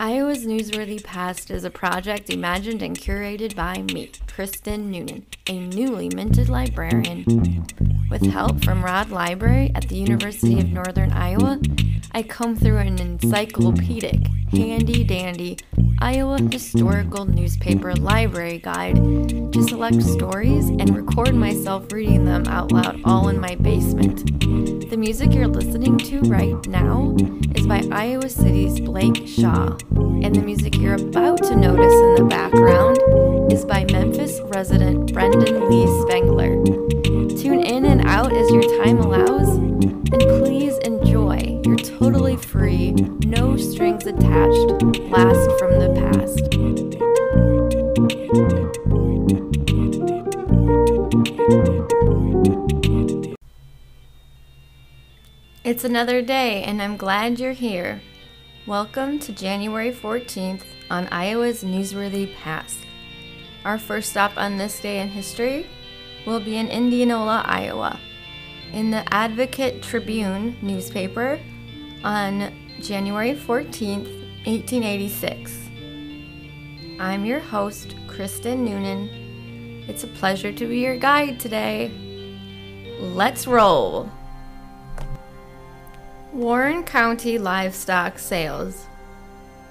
Iowa's 0.00 0.46
Newsworthy 0.46 1.02
Past 1.02 1.50
is 1.50 1.64
a 1.64 1.70
project 1.70 2.30
imagined 2.30 2.82
and 2.82 2.96
curated 2.96 3.56
by 3.56 3.82
me, 3.82 4.12
Kristen 4.28 4.92
Noonan, 4.92 5.26
a 5.48 5.58
newly 5.58 6.08
minted 6.14 6.48
librarian. 6.48 7.24
With 8.10 8.24
help 8.26 8.64
from 8.64 8.84
Rod 8.84 9.10
Library 9.10 9.70
at 9.74 9.88
the 9.88 9.96
University 9.96 10.58
of 10.60 10.70
Northern 10.70 11.12
Iowa, 11.12 11.60
I 12.12 12.22
come 12.22 12.56
through 12.56 12.78
an 12.78 12.98
encyclopedic, 12.98 14.26
handy 14.50 15.04
dandy 15.04 15.58
Iowa 16.00 16.40
historical 16.40 17.26
newspaper 17.26 17.92
library 17.94 18.58
guide 18.58 18.96
to 19.52 19.62
select 19.68 20.02
stories 20.02 20.68
and 20.68 20.96
record 20.96 21.34
myself 21.34 21.92
reading 21.92 22.24
them 22.24 22.46
out 22.46 22.72
loud 22.72 23.00
all 23.04 23.28
in 23.28 23.38
my 23.40 23.56
basement. 23.56 24.40
The 24.88 24.96
music 24.96 25.34
you're 25.34 25.46
listening 25.46 25.98
to 25.98 26.20
right 26.20 26.66
now 26.68 27.14
is 27.54 27.66
by 27.66 27.82
Iowa 27.90 28.30
City's 28.30 28.80
Blake 28.80 29.26
Shaw, 29.26 29.76
and 30.22 30.34
the 30.34 30.42
music 30.42 30.76
you're 30.76 30.94
about 30.94 31.42
to 31.44 31.56
notice 31.56 31.92
in 31.92 32.14
the 32.14 32.26
background 32.30 33.52
is 33.52 33.64
by 33.64 33.84
Memphis 33.90 34.40
resident 34.44 35.12
Brendan 35.12 35.68
Lee 35.68 35.86
Spengler. 36.02 36.97
Out 38.18 38.32
as 38.32 38.50
your 38.50 38.62
time 38.82 38.98
allows, 38.98 39.48
and 39.48 40.20
please 40.40 40.76
enjoy 40.78 41.60
your 41.64 41.76
totally 41.76 42.36
free, 42.36 42.90
no 42.90 43.56
strings 43.56 44.06
attached 44.06 44.66
blast 45.08 45.48
from 45.56 45.78
the 45.78 45.94
past. 45.94 46.40
It's 55.62 55.84
another 55.84 56.20
day, 56.20 56.64
and 56.64 56.82
I'm 56.82 56.96
glad 56.96 57.38
you're 57.38 57.52
here. 57.52 58.02
Welcome 58.66 59.20
to 59.20 59.32
January 59.32 59.92
14th 59.92 60.64
on 60.90 61.06
Iowa's 61.12 61.62
Newsworthy 61.62 62.34
Past. 62.34 62.80
Our 63.64 63.78
first 63.78 64.10
stop 64.10 64.32
on 64.36 64.56
this 64.56 64.80
day 64.80 64.98
in 64.98 65.06
history 65.06 65.68
will 66.26 66.40
be 66.40 66.56
in 66.56 66.66
Indianola, 66.66 67.44
Iowa. 67.46 68.00
In 68.72 68.90
the 68.90 69.02
Advocate 69.12 69.82
Tribune 69.82 70.56
newspaper 70.60 71.40
on 72.04 72.52
January 72.80 73.34
14th, 73.34 74.06
1886. 74.46 75.68
I'm 77.00 77.24
your 77.24 77.40
host, 77.40 77.94
Kristen 78.06 78.66
Noonan. 78.66 79.84
It's 79.88 80.04
a 80.04 80.08
pleasure 80.08 80.52
to 80.52 80.66
be 80.66 80.80
your 80.80 80.98
guide 80.98 81.40
today. 81.40 81.90
Let's 83.00 83.46
roll. 83.46 84.10
Warren 86.32 86.84
County 86.84 87.38
livestock 87.38 88.18
sales. 88.18 88.86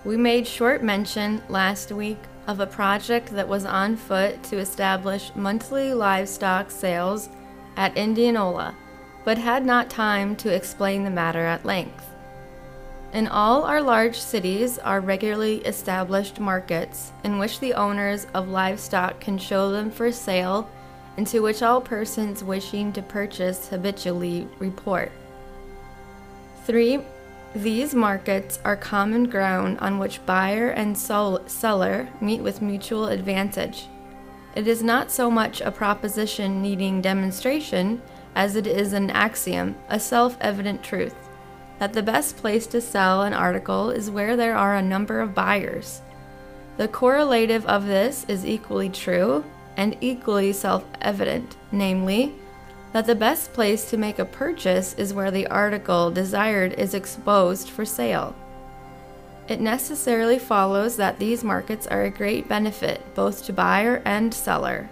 We 0.06 0.17
made 0.17 0.48
short 0.48 0.84
mention 0.84 1.44
last 1.50 1.92
week 1.92 2.20
of 2.48 2.59
a 2.59 2.67
project 2.67 3.30
that 3.30 3.48
was 3.48 3.64
on 3.64 3.95
foot 3.95 4.42
to 4.44 4.58
establish 4.58 5.32
monthly 5.36 5.94
livestock 5.94 6.72
sales 6.72 7.30
at 7.76 7.95
Indianola, 7.95 8.76
but 9.28 9.38
had 9.38 9.66
not 9.66 9.89
time 9.89 10.38
to 10.38 10.56
explain 10.56 11.03
the 11.03 11.09
matter 11.09 11.45
at 11.45 11.66
length. 11.66 12.06
In 13.11 13.28
all 13.28 13.66
our 13.66 13.81
large 13.81 14.17
cities 14.17 14.80
are 14.80 15.02
regularly 15.02 15.58
established 15.66 16.39
markets 16.39 17.11
in 17.25 17.38
which 17.38 17.59
the 17.59 17.73
owners 17.73 18.25
of 18.33 18.48
livestock 18.48 19.20
can 19.20 19.38
show 19.38 19.70
them 19.70 19.92
for 19.92 20.14
sale 20.14 20.70
and 21.17 21.28
to 21.28 21.42
which 21.42 21.61
all 21.61 21.81
persons 21.81 22.42
wishing 22.42 22.94
to 22.94 23.02
purchase 23.02 23.67
habitually 23.67 24.48
report. 24.59 25.11
Three, 26.64 27.02
these 27.53 27.94
markets 27.94 28.59
are 28.64 28.78
common 28.78 29.25
ground 29.30 29.78
on 29.80 30.00
which 30.00 30.25
buyer 30.25 30.70
and 30.70 30.98
seller 30.98 32.08
meet 32.22 32.39
with 32.39 32.61
mutual 32.61 33.08
advantage. 33.08 33.88
It 34.55 34.70
is 34.70 34.81
not 34.81 35.11
so 35.11 35.30
much 35.30 35.59
a 35.59 35.70
proposition 35.70 36.61
needing 36.61 37.02
demonstration 37.02 38.02
as 38.37 38.55
it 38.55 38.67
is 38.67 38.93
an 38.93 39.09
axiom, 39.09 39.75
a 39.89 39.99
self 39.99 40.37
evident 40.39 40.83
truth, 40.83 41.15
that 41.80 41.93
the 41.93 42.03
best 42.03 42.37
place 42.37 42.67
to 42.67 42.80
sell 42.80 43.23
an 43.23 43.33
article 43.33 43.89
is 43.89 44.11
where 44.11 44.37
there 44.37 44.55
are 44.55 44.75
a 44.75 44.81
number 44.81 45.20
of 45.20 45.33
buyers. 45.33 46.02
The 46.77 46.87
correlative 46.87 47.65
of 47.65 47.87
this 47.87 48.25
is 48.27 48.45
equally 48.45 48.89
true 48.89 49.43
and 49.75 49.98
equally 50.02 50.53
self 50.53 50.86
evident, 51.02 51.58
namely, 51.71 52.36
that 52.93 53.08
the 53.08 53.15
best 53.15 53.53
place 53.53 53.89
to 53.89 53.98
make 53.98 54.20
a 54.20 54.25
purchase 54.25 54.93
is 54.93 55.15
where 55.15 55.31
the 55.31 55.48
article 55.48 56.11
desired 56.11 56.73
is 56.73 56.93
exposed 56.93 57.69
for 57.69 57.86
sale. 57.86 58.36
It 59.48 59.59
necessarily 59.59 60.37
follows 60.37 60.95
that 60.98 61.17
these 61.17 61.43
markets 61.43 61.87
are 61.87 62.04
a 62.04 62.11
great 62.11 62.48
benefit 62.48 63.02
both 63.15 63.45
to 63.45 63.54
buyer 63.54 64.04
and 64.05 64.31
seller. 64.31 64.89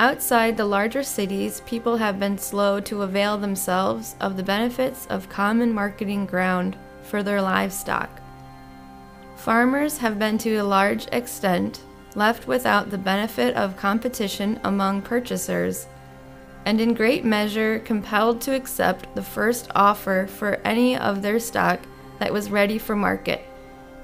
Outside 0.00 0.56
the 0.56 0.64
larger 0.64 1.02
cities, 1.02 1.60
people 1.66 1.96
have 1.96 2.20
been 2.20 2.38
slow 2.38 2.78
to 2.80 3.02
avail 3.02 3.36
themselves 3.36 4.14
of 4.20 4.36
the 4.36 4.44
benefits 4.44 5.06
of 5.06 5.28
common 5.28 5.72
marketing 5.72 6.24
ground 6.24 6.76
for 7.02 7.24
their 7.24 7.42
livestock. 7.42 8.08
Farmers 9.34 9.98
have 9.98 10.16
been 10.16 10.38
to 10.38 10.56
a 10.56 10.62
large 10.62 11.08
extent 11.10 11.82
left 12.14 12.46
without 12.46 12.90
the 12.90 12.98
benefit 12.98 13.56
of 13.56 13.76
competition 13.76 14.60
among 14.62 15.02
purchasers 15.02 15.88
and 16.64 16.80
in 16.80 16.94
great 16.94 17.24
measure 17.24 17.80
compelled 17.80 18.40
to 18.42 18.54
accept 18.54 19.12
the 19.16 19.22
first 19.22 19.68
offer 19.74 20.28
for 20.28 20.60
any 20.64 20.96
of 20.96 21.22
their 21.22 21.40
stock 21.40 21.80
that 22.20 22.32
was 22.32 22.50
ready 22.50 22.78
for 22.78 22.94
market, 22.94 23.42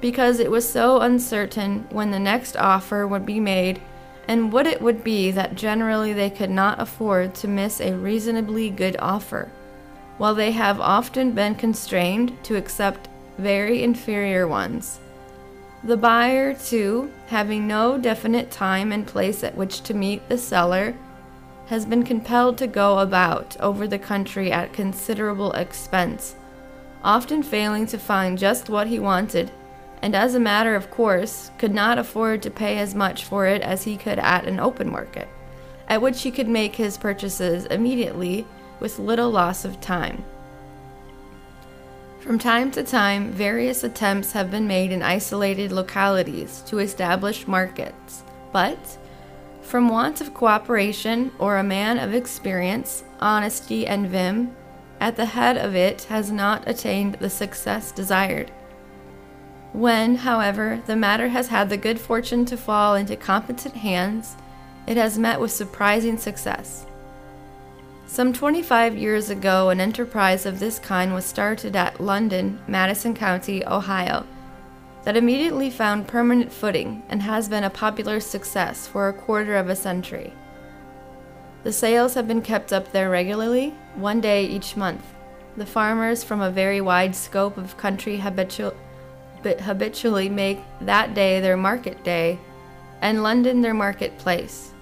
because 0.01 0.41
it 0.41 0.51
was 0.51 0.69
so 0.69 1.01
uncertain 1.03 1.87
when 1.91 2.11
the 2.11 2.19
next 2.19 2.57
offer 2.57 3.07
would 3.07 3.27
be 3.27 3.39
made 3.39 3.81
and 4.29 4.53
what 4.53 4.67
it 4.67 4.81
would 4.81 5.05
be 5.05 5.31
that 5.31 5.55
generally 5.55 6.13
they 6.13 6.31
could 6.31 6.51
not 6.51 6.81
afford 6.81 7.35
to 7.35 7.49
miss 7.49 7.81
a 7.81 7.95
reasonably 7.95 8.71
good 8.71 8.97
offer, 8.99 9.51
while 10.19 10.35
they 10.35 10.53
have 10.53 10.81
often 10.81 11.33
been 11.33 11.55
constrained 11.55 12.37
to 12.45 12.57
accept 12.57 13.09
very 13.39 13.83
inferior 13.83 14.47
ones. 14.47 15.01
The 15.83 15.97
buyer, 15.97 16.55
too, 16.55 17.11
having 17.27 17.67
no 17.67 17.99
definite 17.99 18.51
time 18.51 18.93
and 18.93 19.07
place 19.07 19.45
at 19.45 19.57
which 19.57 19.83
to 19.83 19.95
meet 19.95 20.27
the 20.29 20.39
seller, 20.39 20.95
has 21.67 21.85
been 21.85 22.05
compelled 22.05 22.59
to 22.59 22.67
go 22.67 22.99
about 22.99 23.57
over 23.61 23.87
the 23.87 23.99
country 23.99 24.53
at 24.53 24.73
considerable 24.73 25.53
expense, 25.53 26.37
often 27.03 27.43
failing 27.43 27.87
to 27.87 27.99
find 27.99 28.39
just 28.39 28.71
what 28.71 28.87
he 28.87 28.99
wanted, 28.99 29.51
and 30.05 30.15
as 30.15 30.35
a 30.35 30.39
matter 30.39 30.75
of 30.75 30.91
course, 30.91 31.51
could 31.57 31.73
not 31.73 31.97
afford 31.97 32.43
to 32.43 32.51
pay 32.51 32.77
as 32.77 32.95
much 32.95 33.25
for 33.25 33.47
it 33.47 33.63
as 33.63 33.85
he 33.85 33.97
could 33.97 34.19
at 34.19 34.45
an 34.45 34.61
open 34.61 34.93
market, 34.93 35.27
at 35.89 36.03
which 36.03 36.21
he 36.21 36.31
could 36.31 36.47
make 36.47 36.77
his 36.77 36.99
purchases 36.99 37.65
immediately 37.65 38.47
with 38.81 38.99
little 38.99 39.31
loss 39.31 39.65
of 39.65 39.81
time. 39.81 40.23
From 42.21 42.39
time 42.39 42.71
to 42.73 42.83
time, 42.83 43.33
various 43.33 43.83
attempts 43.83 44.33
have 44.33 44.51
been 44.51 44.67
made 44.67 44.93
in 44.93 45.03
isolated 45.03 45.73
localities 45.73 46.63
to 46.67 46.81
establish 46.81 47.49
markets, 47.49 48.25
but 48.53 48.99
from 49.63 49.89
want 49.89 50.21
of 50.21 50.35
cooperation 50.35 51.33
or 51.39 51.57
a 51.57 51.65
man 51.65 51.99
of 51.99 52.13
experience, 52.13 53.05
honesty, 53.21 53.87
and 53.87 54.07
vim, 54.09 54.55
at 55.01 55.17
the 55.17 55.25
head 55.25 55.57
of 55.57 55.75
it 55.75 56.03
has 56.05 56.31
not 56.31 56.69
attained 56.69 57.15
the 57.15 57.31
success 57.31 57.91
desired. 57.91 58.53
When, 59.75 60.17
however, 60.17 60.81
the 60.87 60.97
matter 60.97 61.29
has 61.29 61.49
had 61.49 61.69
the 61.69 61.77
good 61.77 62.01
fortune 62.01 62.47
to 62.47 62.57
fall 62.57 62.95
into 62.95 63.17
competent 63.17 63.75
hands, 63.75 64.37
it 64.87 64.97
has 64.97 65.19
met 65.19 65.39
with 65.39 65.53
surprising 65.53 66.17
success. 66.17 66.87
Some 68.07 68.33
25 68.33 68.97
years 68.97 69.29
ago, 69.29 69.69
an 69.69 69.81
enterprise 69.81 70.47
of 70.47 70.61
this 70.61 70.79
kind 70.79 71.13
was 71.13 71.27
started 71.27 71.77
at 71.77 72.01
London, 72.01 72.61
Madison 72.67 73.13
County, 73.15 73.67
Ohio 73.67 74.25
that 75.05 75.17
immediately 75.17 75.71
found 75.71 76.09
permanent 76.09 76.51
footing 76.51 77.03
and 77.09 77.23
has 77.23 77.49
been 77.49 77.65
a 77.65 77.71
popular 77.71 78.21
success 78.21 78.87
for 78.87 79.09
a 79.09 79.13
quarter 79.13 79.55
of 79.55 79.69
a 79.69 79.77
century. 79.77 80.33
The 81.63 81.73
sales 81.73 82.15
have 82.15 82.27
been 82.27 82.43
kept 82.43 82.73
up 82.73 82.91
there 82.93 83.11
regularly, 83.11 83.75
one 83.95 84.21
day 84.21 84.47
each 84.47 84.77
month. 84.77 85.05
The 85.57 85.67
farmers 85.67 86.25
from 86.25 86.41
a 86.41 86.51
very 86.51 86.81
wide 86.81 87.15
scope 87.15 87.57
of 87.57 87.77
country 87.77 88.19
habitu- 88.19 88.75
habitually 89.61 90.29
make 90.29 90.61
that 90.81 91.15
day 91.15 91.41
their 91.41 91.57
market 91.57 92.03
day, 92.05 92.39
and 93.01 93.23
London 93.23 93.61
their 93.61 93.75
marketplace. 93.75 94.73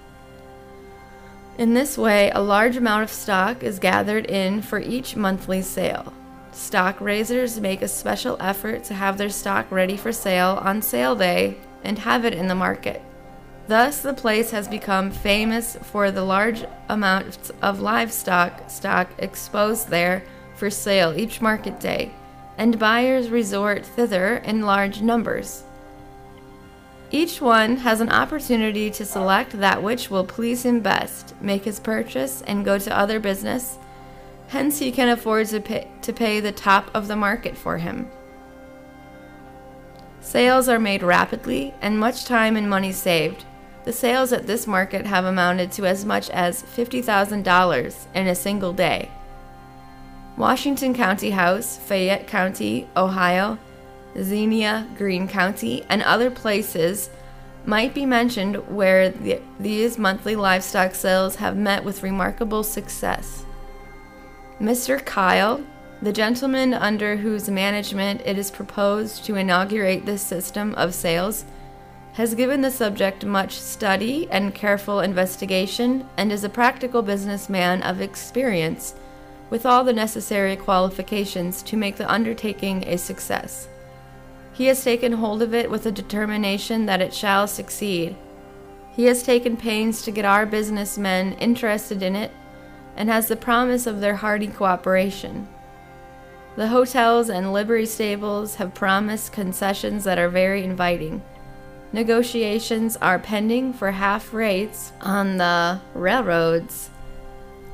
In 1.57 1.73
this 1.73 1.97
way, 1.97 2.31
a 2.31 2.41
large 2.41 2.77
amount 2.77 3.03
of 3.03 3.11
stock 3.11 3.61
is 3.61 3.77
gathered 3.77 4.25
in 4.25 4.61
for 4.61 4.79
each 4.79 5.15
monthly 5.15 5.61
sale. 5.61 6.13
Stock 6.51 6.99
raisers 6.99 7.59
make 7.59 7.81
a 7.81 7.87
special 7.87 8.37
effort 8.39 8.83
to 8.85 8.93
have 8.93 9.17
their 9.17 9.29
stock 9.29 9.69
ready 9.71 9.97
for 9.97 10.11
sale 10.11 10.59
on 10.61 10.81
sale 10.81 11.15
day 11.15 11.57
and 11.83 11.99
have 11.99 12.25
it 12.25 12.33
in 12.33 12.47
the 12.47 12.55
market. 12.55 13.01
Thus, 13.67 14.01
the 14.01 14.13
place 14.13 14.51
has 14.51 14.67
become 14.67 15.11
famous 15.11 15.77
for 15.83 16.11
the 16.11 16.23
large 16.23 16.65
amounts 16.89 17.51
of 17.61 17.81
livestock 17.81 18.69
stock 18.69 19.09
exposed 19.19 19.89
there 19.89 20.23
for 20.55 20.69
sale 20.69 21.13
each 21.17 21.41
market 21.41 21.79
day, 21.79 22.11
and 22.57 22.79
buyers 22.79 23.29
resort 23.29 23.85
thither 23.85 24.37
in 24.37 24.61
large 24.61 25.01
numbers. 25.01 25.63
Each 27.11 27.39
one 27.39 27.77
has 27.77 28.01
an 28.01 28.09
opportunity 28.09 28.89
to 28.89 29.05
select 29.05 29.59
that 29.59 29.83
which 29.83 30.09
will 30.09 30.25
please 30.25 30.65
him 30.65 30.79
best, 30.79 31.35
make 31.39 31.63
his 31.63 31.79
purchase, 31.79 32.41
and 32.41 32.65
go 32.65 32.79
to 32.79 32.97
other 32.97 33.19
business. 33.19 33.77
Hence, 34.47 34.79
he 34.79 34.91
can 34.91 35.09
afford 35.09 35.47
to 35.47 35.59
pay, 35.59 35.87
to 36.01 36.11
pay 36.11 36.39
the 36.39 36.51
top 36.51 36.89
of 36.93 37.07
the 37.07 37.15
market 37.15 37.55
for 37.55 37.77
him. 37.77 38.09
Sales 40.21 40.67
are 40.67 40.79
made 40.79 41.03
rapidly, 41.03 41.73
and 41.81 41.99
much 41.99 42.25
time 42.25 42.55
and 42.55 42.67
money 42.67 42.91
saved. 42.91 43.45
The 43.83 43.93
sales 43.93 44.31
at 44.31 44.47
this 44.47 44.65
market 44.65 45.05
have 45.05 45.25
amounted 45.25 45.71
to 45.73 45.85
as 45.85 46.05
much 46.05 46.29
as 46.29 46.63
$50,000 46.63 47.95
in 48.15 48.27
a 48.27 48.33
single 48.33 48.73
day. 48.73 49.11
Washington 50.37 50.95
Court 50.95 51.21
House, 51.21 51.77
Fayette 51.77 52.27
County, 52.27 52.87
Ohio, 52.97 53.59
Xenia, 54.19 54.87
Greene 54.97 55.27
County, 55.27 55.83
and 55.89 56.01
other 56.01 56.31
places 56.31 57.09
might 57.65 57.93
be 57.93 58.05
mentioned 58.05 58.55
where 58.67 59.09
the, 59.09 59.39
these 59.59 59.97
monthly 59.97 60.35
livestock 60.35 60.95
sales 60.95 61.35
have 61.37 61.55
met 61.55 61.83
with 61.83 62.03
remarkable 62.03 62.63
success. 62.63 63.45
Mr. 64.59 65.03
Kyle, 65.03 65.63
the 66.01 66.11
gentleman 66.11 66.73
under 66.73 67.15
whose 67.15 67.49
management 67.49 68.21
it 68.25 68.37
is 68.37 68.51
proposed 68.51 69.23
to 69.25 69.35
inaugurate 69.35 70.05
this 70.05 70.21
system 70.21 70.73
of 70.75 70.93
sales, 70.93 71.45
has 72.13 72.35
given 72.35 72.61
the 72.61 72.69
subject 72.69 73.25
much 73.25 73.53
study 73.53 74.27
and 74.29 74.53
careful 74.53 74.99
investigation 74.99 76.07
and 76.17 76.31
is 76.31 76.43
a 76.43 76.49
practical 76.49 77.01
businessman 77.01 77.81
of 77.83 78.01
experience 78.01 78.95
with 79.53 79.67
all 79.67 79.83
the 79.83 79.93
necessary 79.93 80.55
qualifications 80.55 81.61
to 81.61 81.77
make 81.77 81.95
the 81.95 82.11
undertaking 82.11 82.83
a 82.87 82.97
success. 82.97 83.67
He 84.51 84.65
has 84.65 84.83
taken 84.83 85.11
hold 85.11 85.43
of 85.43 85.53
it 85.53 85.69
with 85.69 85.85
a 85.85 85.91
determination 85.91 86.87
that 86.87 87.01
it 87.01 87.13
shall 87.13 87.47
succeed. 87.47 88.15
He 88.93 89.05
has 89.05 89.21
taken 89.21 89.55
pains 89.55 90.01
to 90.01 90.11
get 90.11 90.25
our 90.25 90.47
businessmen 90.47 91.33
interested 91.33 92.01
in 92.01 92.15
it 92.15 92.31
and 92.97 93.09
has 93.09 93.27
the 93.27 93.35
promise 93.35 93.85
of 93.85 94.01
their 94.01 94.15
hearty 94.15 94.47
cooperation. 94.47 95.47
The 96.55 96.69
hotels 96.69 97.29
and 97.29 97.53
livery 97.53 97.85
stables 97.85 98.55
have 98.55 98.73
promised 98.73 99.33
concessions 99.33 100.03
that 100.05 100.17
are 100.17 100.29
very 100.29 100.63
inviting. 100.63 101.21
Negotiations 101.91 102.97
are 102.97 103.19
pending 103.19 103.73
for 103.73 103.91
half 103.91 104.33
rates 104.33 104.93
on 104.99 105.37
the 105.37 105.79
railroads 105.93 106.89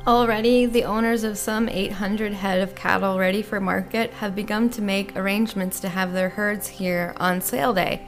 Already, 0.09 0.65
the 0.65 0.85
owners 0.85 1.23
of 1.23 1.38
some 1.38 1.69
800 1.69 2.33
head 2.33 2.61
of 2.61 2.73
cattle 2.73 3.19
ready 3.19 3.44
for 3.44 3.59
market 3.59 4.09
have 4.13 4.33
begun 4.33 4.67
to 4.71 4.81
make 4.81 5.15
arrangements 5.15 5.79
to 5.81 5.89
have 5.89 6.13
their 6.13 6.29
herds 6.29 6.67
here 6.67 7.13
on 7.17 7.41
sale 7.41 7.75
day. 7.75 8.01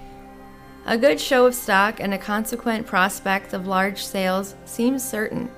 A 0.87 0.97
good 0.97 1.21
show 1.21 1.45
of 1.45 1.53
stock 1.53 1.99
and 1.99 2.11
a 2.11 2.17
consequent 2.17 2.87
prospect 2.87 3.53
of 3.53 3.67
large 3.67 4.03
sales 4.03 4.55
seems 4.65 5.07
certain. 5.07 5.51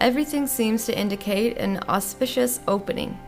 Everything 0.00 0.46
seems 0.46 0.86
to 0.86 0.98
indicate 0.98 1.58
an 1.58 1.80
auspicious 1.90 2.60
opening. 2.66 3.20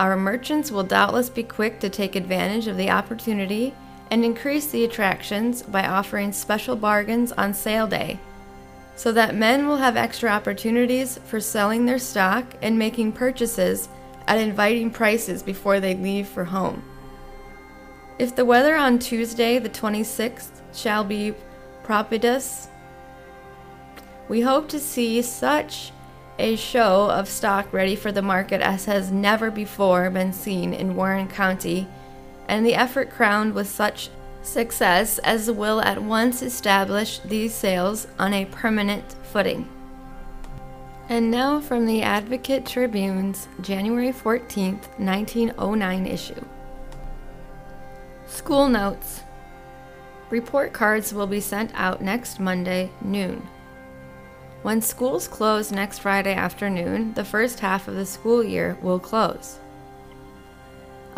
Our 0.00 0.16
merchants 0.16 0.72
will 0.72 0.82
doubtless 0.82 1.30
be 1.30 1.44
quick 1.44 1.78
to 1.78 1.88
take 1.88 2.16
advantage 2.16 2.66
of 2.66 2.76
the 2.76 2.90
opportunity 2.90 3.76
and 4.10 4.24
increase 4.24 4.66
the 4.72 4.82
attractions 4.82 5.62
by 5.62 5.86
offering 5.86 6.32
special 6.32 6.74
bargains 6.74 7.30
on 7.30 7.54
sale 7.54 7.86
day 7.86 8.18
so 8.98 9.12
that 9.12 9.36
men 9.36 9.68
will 9.68 9.76
have 9.76 9.96
extra 9.96 10.28
opportunities 10.28 11.20
for 11.24 11.38
selling 11.38 11.86
their 11.86 12.00
stock 12.00 12.44
and 12.60 12.76
making 12.76 13.12
purchases 13.12 13.88
at 14.26 14.38
inviting 14.38 14.90
prices 14.90 15.40
before 15.40 15.78
they 15.78 15.94
leave 15.94 16.26
for 16.26 16.44
home. 16.44 16.82
If 18.18 18.34
the 18.34 18.44
weather 18.44 18.74
on 18.74 18.98
Tuesday, 18.98 19.60
the 19.60 19.68
26th, 19.68 20.50
shall 20.74 21.04
be 21.04 21.32
propitious, 21.84 22.66
we 24.28 24.40
hope 24.40 24.68
to 24.70 24.80
see 24.80 25.22
such 25.22 25.92
a 26.40 26.56
show 26.56 27.08
of 27.08 27.28
stock 27.28 27.72
ready 27.72 27.94
for 27.94 28.10
the 28.10 28.20
market 28.20 28.60
as 28.60 28.86
has 28.86 29.12
never 29.12 29.48
before 29.48 30.10
been 30.10 30.32
seen 30.32 30.74
in 30.74 30.96
Warren 30.96 31.28
County, 31.28 31.86
and 32.48 32.66
the 32.66 32.74
effort 32.74 33.12
crowned 33.12 33.54
with 33.54 33.68
such 33.68 34.10
success 34.42 35.18
as 35.18 35.50
will 35.50 35.80
at 35.80 36.02
once 36.02 36.42
establish 36.42 37.18
these 37.20 37.54
sales 37.54 38.06
on 38.18 38.32
a 38.32 38.44
permanent 38.46 39.16
footing. 39.32 39.68
And 41.08 41.30
now 41.30 41.60
from 41.60 41.86
the 41.86 42.02
Advocate 42.02 42.66
Tribune's 42.66 43.48
January 43.60 44.12
14th, 44.12 44.88
1909 44.98 46.06
issue. 46.06 46.44
School 48.26 48.68
Notes 48.68 49.22
Report 50.30 50.74
cards 50.74 51.14
will 51.14 51.26
be 51.26 51.40
sent 51.40 51.70
out 51.74 52.02
next 52.02 52.38
Monday, 52.38 52.90
noon. 53.00 53.48
When 54.62 54.82
schools 54.82 55.26
close 55.26 55.72
next 55.72 56.00
Friday 56.00 56.34
afternoon, 56.34 57.14
the 57.14 57.24
first 57.24 57.60
half 57.60 57.88
of 57.88 57.94
the 57.94 58.04
school 58.04 58.44
year 58.44 58.76
will 58.82 58.98
close. 58.98 59.58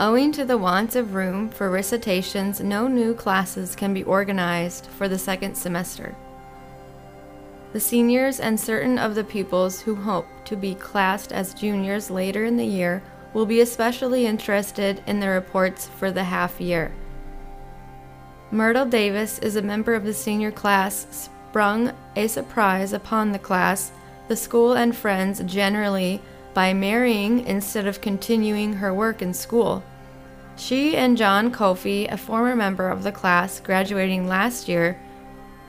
Owing 0.00 0.32
to 0.32 0.47
the 0.47 0.56
want 0.56 0.97
of 0.97 1.12
room 1.12 1.50
for 1.50 1.69
recitations, 1.69 2.58
no 2.58 2.88
new 2.88 3.12
classes 3.12 3.76
can 3.76 3.93
be 3.93 4.02
organized 4.02 4.87
for 4.87 5.11
the 5.11 5.19
second 5.19 5.56
semester. 5.56 6.14
The 7.75 7.81
seniors 7.81 8.41
and 8.41 8.58
certain 8.58 8.99
of 8.99 9.14
the 9.14 9.25
pupils 9.25 9.82
who 9.82 9.94
hope 9.94 10.26
to 10.47 10.56
be 10.56 10.75
classed 10.75 11.32
as 11.32 11.52
juniors 11.52 12.11
later 12.11 12.47
in 12.47 12.56
the 12.56 12.64
year 12.64 13.02
will 13.35 13.44
be 13.44 13.61
especially 13.61 14.25
interested 14.25 15.02
in 15.06 15.20
the 15.20 15.29
reports 15.29 15.87
for 15.99 16.11
the 16.11 16.25
half 16.25 16.62
year. 16.62 16.93
Myrtle 18.50 18.87
Davis 18.87 19.38
is 19.41 19.56
a 19.56 19.61
member 19.61 19.94
of 19.94 20.05
the 20.05 20.14
senior 20.14 20.50
class, 20.50 21.06
sprung 21.11 21.93
a 22.17 22.26
surprise 22.26 22.94
upon 22.94 23.32
the 23.32 23.38
class, 23.38 23.93
the 24.29 24.37
school, 24.37 24.73
and 24.73 24.97
friends 24.97 25.43
generally 25.44 26.23
by 26.55 26.73
marrying 26.73 27.47
instead 27.47 27.87
of 27.87 28.00
continuing 28.00 28.73
her 28.73 28.94
work 28.94 29.20
in 29.20 29.35
school. 29.35 29.85
She 30.61 30.95
and 30.95 31.17
John 31.17 31.51
Kofi, 31.51 32.12
a 32.12 32.19
former 32.19 32.55
member 32.55 32.91
of 32.91 33.03
the 33.03 33.12
class 33.12 33.61
graduating 33.61 34.29
last 34.29 34.69
year, 34.69 35.01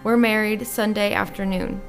were 0.03 0.17
married 0.17 0.67
Sunday 0.67 1.13
afternoon. 1.13 1.81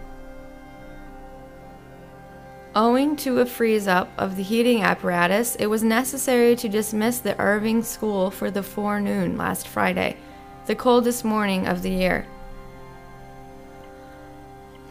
Owing 2.76 3.16
to 3.16 3.40
a 3.40 3.44
freeze 3.44 3.88
up 3.88 4.08
of 4.16 4.36
the 4.36 4.44
heating 4.44 4.84
apparatus, 4.84 5.56
it 5.56 5.66
was 5.66 5.82
necessary 5.82 6.54
to 6.54 6.68
dismiss 6.68 7.18
the 7.18 7.38
Irving 7.40 7.82
School 7.82 8.30
for 8.30 8.52
the 8.52 8.62
forenoon 8.62 9.36
last 9.36 9.66
Friday, 9.66 10.16
the 10.66 10.76
coldest 10.76 11.24
morning 11.24 11.66
of 11.66 11.82
the 11.82 11.90
year. 11.90 12.24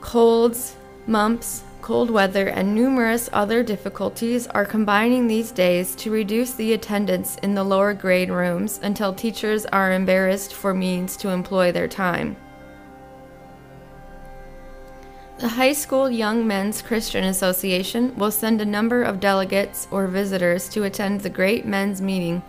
Colds, 0.02 0.76
mumps, 1.08 1.64
cold 1.82 2.10
weather, 2.10 2.48
and 2.48 2.76
numerous 2.76 3.30
other 3.34 3.64
difficulties 3.64 4.48
are 4.48 4.66
combining 4.66 5.28
these 5.28 5.52
days 5.52 5.96
to 5.96 6.12
reduce 6.12 6.54
the 6.54 6.74
attendance 6.74 7.36
in 7.38 7.56
the 7.56 7.64
lower 7.64 7.94
grade 7.94 8.30
rooms 8.30 8.80
until 8.84 9.14
teachers 9.14 9.66
are 9.68 9.92
embarrassed 9.92 10.54
for 10.54 10.74
means 10.74 11.18
to 11.18 11.30
employ 11.30 11.72
their 11.72 11.88
time. 11.88 12.36
The 15.40 15.50
High 15.50 15.74
School 15.74 16.10
Young 16.10 16.46
Men's 16.46 16.84
Christian 16.84 17.24
Association 17.24 18.16
will 18.16 18.30
send 18.30 18.62
a 18.62 18.66
number 18.66 19.02
of 19.02 19.20
delegates 19.20 19.88
or 19.90 20.06
visitors 20.06 20.70
to 20.70 20.84
attend 20.84 21.22
the 21.22 21.30
Great 21.32 21.66
Men's 21.66 22.00
Meeting 22.00 22.44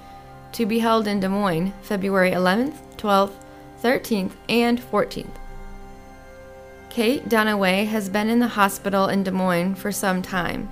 to 0.53 0.67
be 0.67 0.79
held 0.79 1.07
in 1.07 1.19
Des 1.19 1.29
Moines 1.29 1.73
February 1.81 2.33
11th, 2.33 2.75
12th, 2.99 3.33
13th, 3.83 4.33
and 4.49 4.79
14th. 4.79 5.42
Kate 6.93 7.27
Dunaway 7.27 7.87
has 7.87 8.11
been 8.11 8.29
in 8.29 8.39
the 8.39 8.49
hospital 8.49 9.09
in 9.09 9.23
Des 9.23 9.31
Moines 9.31 9.77
for 9.77 9.91
some 9.91 10.21
time. 10.21 10.69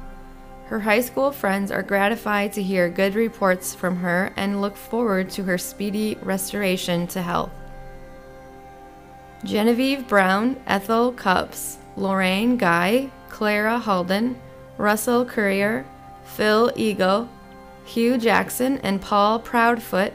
Her 0.66 0.80
high 0.80 1.00
school 1.00 1.32
friends 1.32 1.70
are 1.70 1.82
gratified 1.82 2.52
to 2.52 2.62
hear 2.62 2.90
good 2.90 3.14
reports 3.14 3.74
from 3.74 3.96
her 3.96 4.30
and 4.36 4.60
look 4.60 4.76
forward 4.76 5.30
to 5.30 5.44
her 5.44 5.56
speedy 5.56 6.18
restoration 6.20 7.06
to 7.06 7.22
health. 7.22 7.50
Genevieve 9.44 10.06
Brown, 10.06 10.60
Ethel 10.66 11.10
Cups, 11.12 11.78
Lorraine 11.96 12.58
Guy, 12.58 13.10
Clara 13.30 13.78
Halden, 13.78 14.38
Russell 14.76 15.24
Courier, 15.24 15.86
Phil 16.24 16.70
Ego, 16.76 17.30
Hugh 17.86 18.18
Jackson, 18.18 18.76
and 18.82 19.00
Paul 19.00 19.40
Proudfoot 19.40 20.12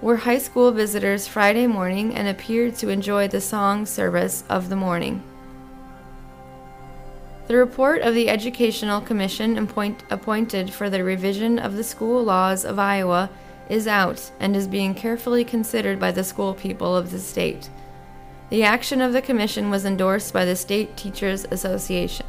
were 0.00 0.16
high 0.16 0.38
school 0.38 0.72
visitors 0.72 1.28
Friday 1.28 1.68
morning 1.68 2.12
and 2.16 2.26
appeared 2.26 2.74
to 2.76 2.88
enjoy 2.88 3.28
the 3.28 3.40
song 3.40 3.86
service 3.86 4.42
of 4.48 4.68
the 4.68 4.76
morning. 4.76 5.22
The 7.48 7.56
report 7.56 8.02
of 8.02 8.12
the 8.12 8.28
Educational 8.28 9.00
Commission 9.00 9.56
appoint, 9.56 10.02
appointed 10.10 10.70
for 10.70 10.90
the 10.90 11.02
revision 11.02 11.58
of 11.58 11.76
the 11.76 11.82
school 11.82 12.22
laws 12.22 12.62
of 12.62 12.78
Iowa 12.78 13.30
is 13.70 13.86
out 13.86 14.30
and 14.38 14.54
is 14.54 14.68
being 14.68 14.94
carefully 14.94 15.44
considered 15.44 15.98
by 15.98 16.12
the 16.12 16.24
school 16.24 16.52
people 16.52 16.94
of 16.94 17.10
the 17.10 17.18
state. 17.18 17.70
The 18.50 18.64
action 18.64 19.00
of 19.00 19.14
the 19.14 19.22
Commission 19.22 19.70
was 19.70 19.86
endorsed 19.86 20.34
by 20.34 20.44
the 20.44 20.56
State 20.56 20.94
Teachers 20.98 21.46
Association. 21.50 22.26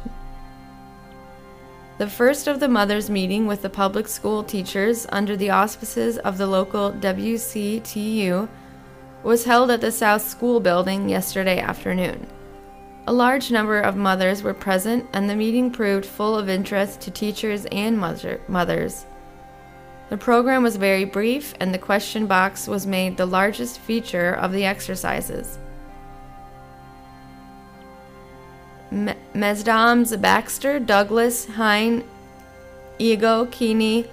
The 1.98 2.08
first 2.08 2.46
of 2.46 2.58
the 2.58 2.68
mothers' 2.68 3.10
meeting 3.10 3.46
with 3.46 3.60
the 3.60 3.68
public 3.68 4.08
school 4.08 4.42
teachers 4.42 5.06
under 5.10 5.36
the 5.36 5.50
auspices 5.50 6.16
of 6.16 6.38
the 6.38 6.46
local 6.46 6.92
WCTU 6.92 8.48
was 9.22 9.44
held 9.44 9.70
at 9.70 9.82
the 9.82 9.92
South 9.92 10.22
School 10.22 10.60
building 10.60 11.10
yesterday 11.10 11.58
afternoon. 11.58 12.26
A 13.10 13.20
large 13.20 13.50
number 13.50 13.80
of 13.80 13.96
mothers 13.96 14.44
were 14.44 14.54
present, 14.54 15.04
and 15.12 15.28
the 15.28 15.34
meeting 15.34 15.72
proved 15.72 16.06
full 16.06 16.38
of 16.38 16.48
interest 16.48 17.00
to 17.00 17.10
teachers 17.10 17.66
and 17.72 17.98
mother- 17.98 18.40
mothers. 18.46 19.04
The 20.10 20.16
program 20.16 20.62
was 20.62 20.76
very 20.76 21.04
brief, 21.04 21.52
and 21.58 21.74
the 21.74 21.78
question 21.78 22.26
box 22.26 22.68
was 22.68 22.86
made 22.86 23.16
the 23.16 23.26
largest 23.26 23.80
feature 23.80 24.30
of 24.30 24.52
the 24.52 24.64
exercises. 24.64 25.58
Mesdames 29.34 30.16
Baxter, 30.16 30.78
Douglas, 30.78 31.46
Hine, 31.46 32.04
Ego, 33.00 33.48
Keeney, 33.50 34.06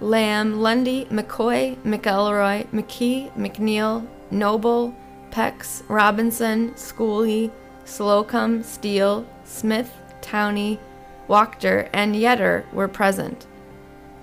Lamb, 0.00 0.62
Lundy, 0.62 1.04
McCoy, 1.10 1.76
McElroy, 1.84 2.66
McKee, 2.68 3.30
McNeil, 3.36 4.06
Noble, 4.30 4.94
Pex, 5.30 5.82
Robinson, 5.86 6.70
Schooley, 6.76 7.50
Slocum, 7.88 8.62
Steele, 8.62 9.26
Smith, 9.44 9.90
Towney, 10.20 10.78
Wachter, 11.26 11.88
and 11.92 12.14
Yetter 12.14 12.70
were 12.72 12.86
present. 12.86 13.46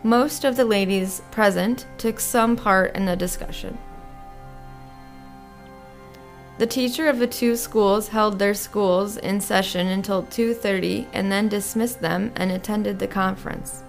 Most 0.03 0.45
of 0.45 0.55
the 0.55 0.65
ladies 0.65 1.23
present 1.31 1.87
took 1.97 2.19
some 2.19 2.55
part 2.55 2.95
in 2.95 3.05
the 3.05 3.15
discussion. 3.15 3.77
The 6.59 6.67
teacher 6.67 7.09
of 7.09 7.17
the 7.17 7.27
two 7.27 7.57
schools 7.57 8.09
held 8.09 8.37
their 8.37 8.53
schools 8.53 9.17
in 9.17 9.41
session 9.41 9.87
until 9.87 10.23
2:30 10.23 11.07
and 11.11 11.31
then 11.31 11.49
dismissed 11.49 12.01
them 12.01 12.31
and 12.35 12.51
attended 12.51 12.99
the 12.99 13.07
conference. 13.07 13.83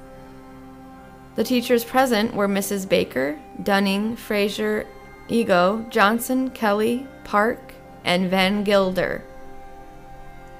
The 1.36 1.44
teachers 1.44 1.84
present 1.84 2.34
were 2.34 2.48
Mrs. 2.48 2.88
Baker, 2.88 3.38
Dunning, 3.62 4.16
Fraser, 4.16 4.86
Ego, 5.28 5.84
Johnson, 5.90 6.50
Kelly, 6.50 7.06
Park, 7.24 7.74
and 8.04 8.30
Van 8.30 8.64
Gilder. 8.64 9.22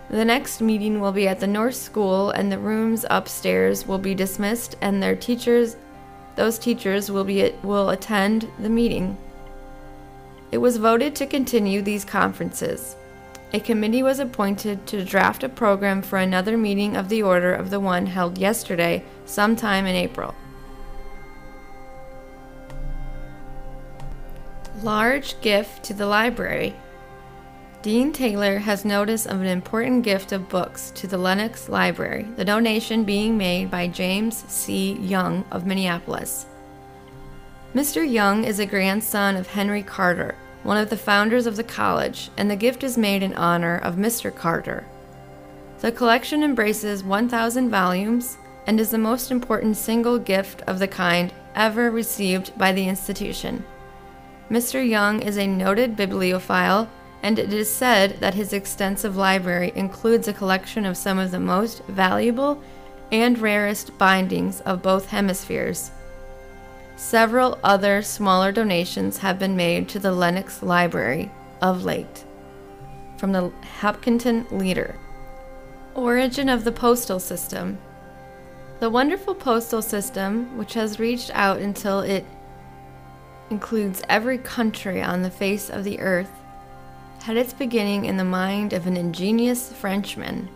The 0.08 0.24
next 0.24 0.60
meeting 0.60 1.00
will 1.00 1.12
be 1.12 1.26
at 1.26 1.40
the 1.40 1.46
North 1.46 1.74
School 1.74 2.30
and 2.30 2.50
the 2.50 2.58
rooms 2.58 3.04
upstairs 3.10 3.86
will 3.86 3.98
be 3.98 4.14
dismissed 4.14 4.76
and 4.80 5.02
their 5.02 5.16
teachers 5.16 5.76
those 6.36 6.58
teachers 6.58 7.10
will 7.10 7.24
be 7.24 7.52
will 7.62 7.88
attend 7.88 8.48
the 8.58 8.68
meeting. 8.68 9.16
It 10.52 10.58
was 10.58 10.76
voted 10.76 11.16
to 11.16 11.26
continue 11.26 11.82
these 11.82 12.04
conferences. 12.04 12.94
A 13.52 13.60
committee 13.60 14.02
was 14.02 14.18
appointed 14.18 14.86
to 14.88 15.04
draft 15.04 15.42
a 15.42 15.48
program 15.48 16.02
for 16.02 16.18
another 16.18 16.56
meeting 16.56 16.94
of 16.94 17.08
the 17.08 17.22
order 17.22 17.54
of 17.54 17.70
the 17.70 17.80
one 17.80 18.06
held 18.06 18.38
yesterday, 18.38 19.02
sometime 19.24 19.86
in 19.86 19.96
April. 19.96 20.34
Large 24.82 25.40
gift 25.40 25.84
to 25.84 25.94
the 25.94 26.06
library. 26.06 26.76
Dean 27.86 28.12
Taylor 28.12 28.58
has 28.58 28.84
notice 28.84 29.26
of 29.26 29.40
an 29.40 29.46
important 29.46 30.02
gift 30.02 30.32
of 30.32 30.48
books 30.48 30.90
to 30.96 31.06
the 31.06 31.16
Lenox 31.16 31.68
Library, 31.68 32.26
the 32.34 32.44
donation 32.44 33.04
being 33.04 33.38
made 33.38 33.70
by 33.70 33.86
James 33.86 34.44
C. 34.48 34.94
Young 34.94 35.44
of 35.52 35.66
Minneapolis. 35.66 36.46
Mr. 37.76 38.04
Young 38.04 38.42
is 38.42 38.58
a 38.58 38.66
grandson 38.66 39.36
of 39.36 39.46
Henry 39.46 39.84
Carter, 39.84 40.34
one 40.64 40.76
of 40.76 40.90
the 40.90 40.96
founders 40.96 41.46
of 41.46 41.54
the 41.54 41.62
college, 41.62 42.28
and 42.36 42.50
the 42.50 42.56
gift 42.56 42.82
is 42.82 42.98
made 42.98 43.22
in 43.22 43.32
honor 43.34 43.78
of 43.78 43.94
Mr. 43.94 44.34
Carter. 44.34 44.84
The 45.78 45.92
collection 45.92 46.42
embraces 46.42 47.04
1,000 47.04 47.70
volumes 47.70 48.36
and 48.66 48.80
is 48.80 48.90
the 48.90 48.98
most 48.98 49.30
important 49.30 49.76
single 49.76 50.18
gift 50.18 50.60
of 50.62 50.80
the 50.80 50.88
kind 50.88 51.32
ever 51.54 51.92
received 51.92 52.58
by 52.58 52.72
the 52.72 52.88
institution. 52.88 53.64
Mr. 54.50 54.84
Young 54.84 55.22
is 55.22 55.38
a 55.38 55.46
noted 55.46 55.94
bibliophile, 55.94 56.88
and 57.26 57.40
it 57.40 57.52
is 57.52 57.68
said 57.68 58.20
that 58.20 58.34
his 58.34 58.52
extensive 58.52 59.16
library 59.16 59.72
includes 59.74 60.28
a 60.28 60.32
collection 60.32 60.86
of 60.86 60.96
some 60.96 61.18
of 61.18 61.32
the 61.32 61.40
most 61.40 61.82
valuable 61.86 62.62
and 63.10 63.36
rarest 63.40 63.98
bindings 63.98 64.60
of 64.60 64.80
both 64.80 65.08
hemispheres. 65.08 65.90
Several 66.94 67.58
other 67.64 68.00
smaller 68.00 68.52
donations 68.52 69.18
have 69.18 69.40
been 69.40 69.56
made 69.56 69.88
to 69.88 69.98
the 69.98 70.12
Lenox 70.12 70.62
Library 70.62 71.32
of 71.60 71.84
late. 71.84 72.24
From 73.16 73.32
the 73.32 73.50
Hopkinton 73.80 74.46
Leader 74.52 74.94
Origin 75.96 76.48
of 76.48 76.62
the 76.62 76.70
Postal 76.70 77.18
System 77.18 77.78
The 78.78 78.88
wonderful 78.88 79.34
postal 79.34 79.82
system, 79.82 80.56
which 80.56 80.74
has 80.74 81.00
reached 81.00 81.32
out 81.34 81.58
until 81.58 82.02
it 82.02 82.24
includes 83.50 84.00
every 84.08 84.38
country 84.38 85.02
on 85.02 85.22
the 85.22 85.30
face 85.30 85.68
of 85.68 85.82
the 85.82 85.98
earth, 85.98 86.30
had 87.22 87.36
its 87.36 87.52
beginning 87.52 88.04
in 88.04 88.16
the 88.16 88.24
mind 88.24 88.72
of 88.72 88.86
an 88.86 88.96
ingenious 88.96 89.72
Frenchman. 89.72 90.48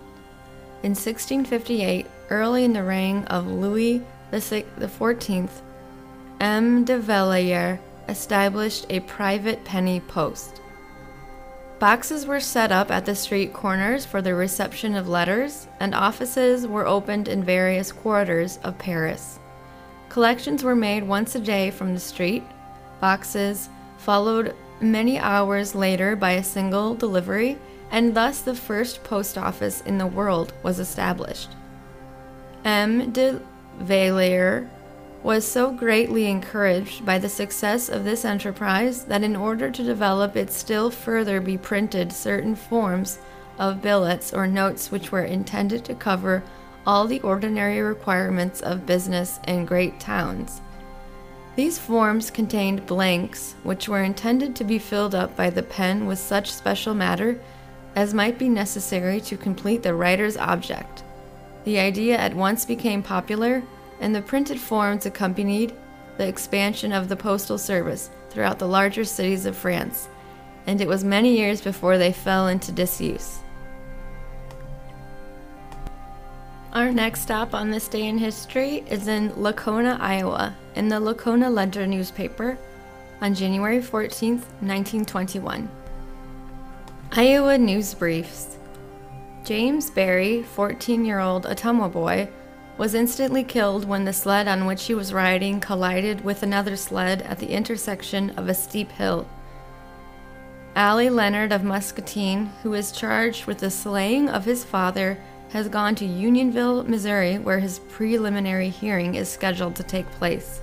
In 0.82 0.92
1658, 0.92 2.06
early 2.30 2.64
in 2.64 2.72
the 2.72 2.82
reign 2.82 3.24
of 3.24 3.46
Louis 3.46 4.02
XIV, 4.32 5.50
M. 6.40 6.84
de 6.84 6.98
Valliere 6.98 7.80
established 8.08 8.86
a 8.88 9.00
private 9.00 9.64
penny 9.64 10.00
post. 10.00 10.60
Boxes 11.78 12.26
were 12.26 12.40
set 12.40 12.72
up 12.72 12.90
at 12.90 13.06
the 13.06 13.14
street 13.14 13.52
corners 13.52 14.04
for 14.04 14.20
the 14.20 14.34
reception 14.34 14.94
of 14.94 15.08
letters, 15.08 15.66
and 15.80 15.94
offices 15.94 16.66
were 16.66 16.86
opened 16.86 17.26
in 17.26 17.42
various 17.42 17.90
quarters 17.90 18.58
of 18.62 18.78
Paris. 18.78 19.38
Collections 20.10 20.62
were 20.62 20.76
made 20.76 21.02
once 21.02 21.34
a 21.34 21.40
day 21.40 21.70
from 21.70 21.94
the 21.94 22.00
street. 22.00 22.42
Boxes 23.00 23.70
followed 23.96 24.54
many 24.80 25.18
hours 25.18 25.74
later 25.74 26.16
by 26.16 26.32
a 26.32 26.44
single 26.44 26.94
delivery, 26.94 27.58
and 27.90 28.14
thus 28.14 28.40
the 28.40 28.54
first 28.54 29.02
post 29.04 29.36
office 29.36 29.80
in 29.82 29.98
the 29.98 30.06
world 30.06 30.52
was 30.62 30.78
established. 30.78 31.50
M. 32.64 33.10
de 33.10 33.40
Valliere 33.78 34.68
was 35.22 35.46
so 35.46 35.70
greatly 35.70 36.26
encouraged 36.26 37.04
by 37.04 37.18
the 37.18 37.28
success 37.28 37.88
of 37.88 38.04
this 38.04 38.24
enterprise 38.24 39.04
that 39.04 39.22
in 39.22 39.36
order 39.36 39.70
to 39.70 39.82
develop 39.82 40.36
it 40.36 40.50
still 40.50 40.90
further 40.90 41.40
be 41.40 41.58
printed 41.58 42.12
certain 42.12 42.54
forms 42.54 43.18
of 43.58 43.82
billets 43.82 44.32
or 44.32 44.46
notes 44.46 44.90
which 44.90 45.12
were 45.12 45.24
intended 45.24 45.84
to 45.84 45.94
cover 45.94 46.42
all 46.86 47.06
the 47.06 47.20
ordinary 47.20 47.80
requirements 47.80 48.62
of 48.62 48.86
business 48.86 49.38
in 49.46 49.66
great 49.66 50.00
towns. 50.00 50.62
These 51.60 51.78
forms 51.78 52.30
contained 52.30 52.86
blanks 52.86 53.54
which 53.64 53.86
were 53.86 54.02
intended 54.02 54.56
to 54.56 54.64
be 54.64 54.78
filled 54.78 55.14
up 55.14 55.36
by 55.36 55.50
the 55.50 55.62
pen 55.62 56.06
with 56.06 56.18
such 56.18 56.50
special 56.50 56.94
matter 56.94 57.38
as 57.94 58.14
might 58.14 58.38
be 58.38 58.48
necessary 58.48 59.20
to 59.20 59.36
complete 59.36 59.82
the 59.82 59.92
writer's 59.92 60.38
object. 60.38 61.04
The 61.64 61.78
idea 61.78 62.16
at 62.16 62.34
once 62.34 62.64
became 62.64 63.02
popular 63.02 63.62
and 64.00 64.14
the 64.14 64.22
printed 64.22 64.58
forms 64.58 65.04
accompanied 65.04 65.74
the 66.16 66.26
expansion 66.26 66.94
of 66.94 67.10
the 67.10 67.16
postal 67.16 67.58
service 67.58 68.08
throughout 68.30 68.58
the 68.58 68.66
larger 68.66 69.04
cities 69.04 69.44
of 69.44 69.54
France, 69.54 70.08
and 70.66 70.80
it 70.80 70.88
was 70.88 71.04
many 71.04 71.36
years 71.36 71.60
before 71.60 71.98
they 71.98 72.10
fell 72.10 72.48
into 72.48 72.72
disuse. 72.72 73.40
Our 76.72 76.92
next 76.92 77.22
stop 77.22 77.52
on 77.52 77.70
this 77.70 77.88
day 77.88 78.06
in 78.06 78.16
history 78.16 78.84
is 78.88 79.08
in 79.08 79.30
Lacona, 79.30 79.98
Iowa, 79.98 80.54
in 80.76 80.88
the 80.88 81.00
Lacona 81.00 81.52
Ledger 81.52 81.84
newspaper 81.84 82.56
on 83.20 83.34
January 83.34 83.82
14, 83.82 84.34
1921. 84.34 85.68
Iowa 87.10 87.58
News 87.58 87.92
Briefs 87.94 88.56
James 89.44 89.90
Barry, 89.90 90.44
14 90.44 91.04
year 91.04 91.18
old 91.18 91.44
Ottumwa 91.44 91.90
boy, 91.90 92.28
was 92.78 92.94
instantly 92.94 93.42
killed 93.42 93.84
when 93.84 94.04
the 94.04 94.12
sled 94.12 94.46
on 94.46 94.64
which 94.64 94.84
he 94.84 94.94
was 94.94 95.12
riding 95.12 95.58
collided 95.58 96.24
with 96.24 96.44
another 96.44 96.76
sled 96.76 97.22
at 97.22 97.40
the 97.40 97.50
intersection 97.50 98.30
of 98.38 98.48
a 98.48 98.54
steep 98.54 98.92
hill. 98.92 99.26
Allie 100.76 101.10
Leonard 101.10 101.50
of 101.50 101.64
Muscatine, 101.64 102.46
who 102.62 102.74
is 102.74 102.92
charged 102.92 103.46
with 103.46 103.58
the 103.58 103.72
slaying 103.72 104.28
of 104.28 104.44
his 104.44 104.62
father, 104.62 105.18
has 105.52 105.68
gone 105.68 105.94
to 105.96 106.04
Unionville, 106.04 106.84
Missouri, 106.84 107.38
where 107.38 107.58
his 107.58 107.80
preliminary 107.90 108.68
hearing 108.68 109.14
is 109.14 109.28
scheduled 109.28 109.74
to 109.76 109.82
take 109.82 110.10
place. 110.12 110.60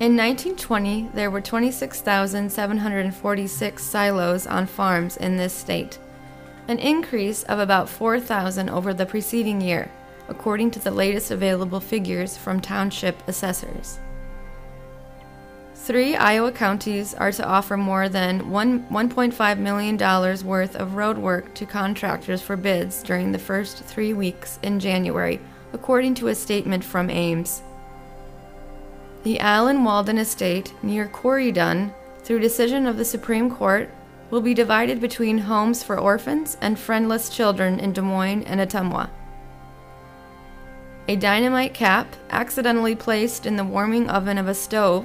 In 0.00 0.16
1920, 0.16 1.10
there 1.14 1.30
were 1.30 1.40
26,746 1.40 3.84
silos 3.84 4.46
on 4.46 4.66
farms 4.66 5.16
in 5.16 5.36
this 5.36 5.52
state 5.52 5.98
an 6.68 6.78
increase 6.78 7.42
of 7.44 7.58
about 7.58 7.88
4,000 7.88 8.70
over 8.70 8.94
the 8.94 9.06
preceding 9.06 9.60
year, 9.60 9.90
according 10.28 10.70
to 10.70 10.78
the 10.78 10.90
latest 10.90 11.30
available 11.30 11.80
figures 11.80 12.36
from 12.36 12.60
township 12.60 13.16
assessors. 13.28 13.98
Three 15.82 16.14
Iowa 16.14 16.52
counties 16.52 17.12
are 17.12 17.32
to 17.32 17.44
offer 17.44 17.76
more 17.76 18.08
than 18.08 18.50
one, 18.50 18.84
$1.5 18.84 19.58
million 19.58 19.98
worth 20.46 20.76
of 20.76 20.94
road 20.94 21.18
work 21.18 21.52
to 21.54 21.66
contractors 21.66 22.40
for 22.40 22.56
bids 22.56 23.02
during 23.02 23.32
the 23.32 23.38
first 23.40 23.78
three 23.78 24.12
weeks 24.12 24.60
in 24.62 24.78
January, 24.78 25.40
according 25.72 26.14
to 26.14 26.28
a 26.28 26.36
statement 26.36 26.84
from 26.84 27.10
Ames. 27.10 27.62
The 29.24 29.40
Allen 29.40 29.82
Walden 29.82 30.18
Estate 30.18 30.72
near 30.84 31.08
Corydon, 31.08 31.92
through 32.22 32.38
decision 32.38 32.86
of 32.86 32.96
the 32.96 33.04
Supreme 33.04 33.50
Court, 33.50 33.90
will 34.30 34.40
be 34.40 34.54
divided 34.54 35.00
between 35.00 35.36
homes 35.38 35.82
for 35.82 35.98
orphans 35.98 36.56
and 36.60 36.78
friendless 36.78 37.28
children 37.28 37.80
in 37.80 37.92
Des 37.92 38.02
Moines 38.02 38.44
and 38.44 38.60
Ottumwa. 38.60 39.10
A 41.08 41.16
dynamite 41.16 41.74
cap, 41.74 42.14
accidentally 42.30 42.94
placed 42.94 43.46
in 43.46 43.56
the 43.56 43.64
warming 43.64 44.08
oven 44.08 44.38
of 44.38 44.46
a 44.46 44.54
stove, 44.54 45.04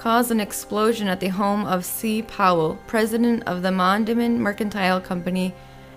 caused 0.00 0.30
an 0.30 0.40
explosion 0.40 1.08
at 1.08 1.20
the 1.20 1.28
home 1.28 1.66
of 1.66 1.84
C. 1.84 2.22
Powell, 2.22 2.78
president 2.86 3.42
of 3.46 3.60
the 3.60 3.68
Mondamin 3.68 4.38
Mercantile 4.38 4.98
Company 4.98 5.52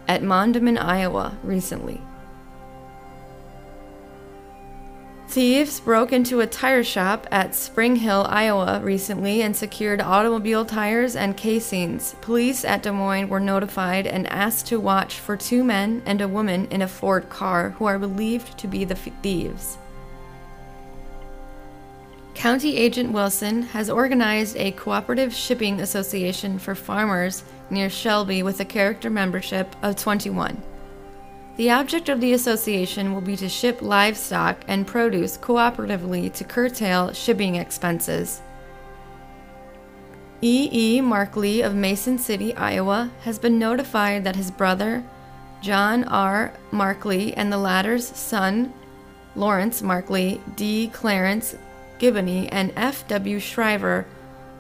at 0.10 0.22
Mondamin, 0.22 0.77
Iowa, 0.77 1.38
recently. 1.41 2.01
Thieves 5.29 5.79
broke 5.79 6.12
into 6.12 6.41
a 6.41 6.45
tire 6.45 6.83
shop 6.83 7.27
at 7.31 7.55
Spring 7.55 7.95
Hill, 7.95 8.25
Iowa 8.29 8.81
recently 8.83 9.41
and 9.41 9.55
secured 9.55 10.01
automobile 10.01 10.65
tires 10.65 11.15
and 11.15 11.38
casings. 11.38 12.17
Police 12.19 12.65
at 12.65 12.83
Des 12.83 12.91
Moines 12.91 13.29
were 13.29 13.39
notified 13.39 14.05
and 14.05 14.27
asked 14.27 14.67
to 14.67 14.81
watch 14.81 15.15
for 15.15 15.38
two 15.38 15.63
men 15.63 16.03
and 16.05 16.19
a 16.19 16.27
woman 16.27 16.67
in 16.69 16.81
a 16.81 16.89
Ford 16.89 17.29
car 17.29 17.69
who 17.69 17.86
are 17.86 17.98
believed 17.98 18.57
to 18.57 18.67
be 18.67 18.83
the 18.83 18.95
thieves. 18.95 19.77
County 22.36 22.78
Agent 22.78 23.12
Wilson 23.12 23.62
has 23.62 23.90
organized 23.90 24.58
a 24.58 24.72
cooperative 24.72 25.34
shipping 25.34 25.80
association 25.80 26.58
for 26.58 26.75
farmers 26.75 27.44
near 27.70 27.90
Shelby 27.90 28.44
with 28.44 28.60
a 28.60 28.66
character 28.66 29.10
membership 29.10 29.75
of 29.82 29.96
21. 29.96 30.62
The 31.56 31.70
object 31.70 32.10
of 32.10 32.20
the 32.20 32.34
association 32.34 33.13
will 33.13 33.22
be 33.22 33.36
to 33.36 33.48
ship 33.48 33.82
livestock 33.82 34.63
and 34.68 34.88
produce 34.88 35.38
cooperatively 35.38 36.34
to 36.34 36.44
curtail 36.44 37.13
shipping 37.13 37.56
expenses. 37.56 38.42
E. 40.42 40.70
E. 40.72 41.02
Markley 41.02 41.62
of 41.62 41.75
Mason 41.75 42.18
City, 42.18 42.56
Iowa, 42.56 43.12
has 43.22 43.38
been 43.38 43.60
notified 43.60 44.24
that 44.24 44.36
his 44.36 44.52
brother, 44.52 45.04
John 45.62 46.04
R. 46.06 46.52
Markley, 46.72 47.34
and 47.36 47.54
the 47.54 47.58
latter's 47.58 48.08
son, 48.08 48.74
Lawrence 49.36 49.82
Markley, 49.82 50.42
D. 50.56 50.90
Clarence 50.92 51.56
Gibney, 52.00 52.50
and 52.50 52.73
F.W. 52.75 53.39
Shriver, 53.39 54.05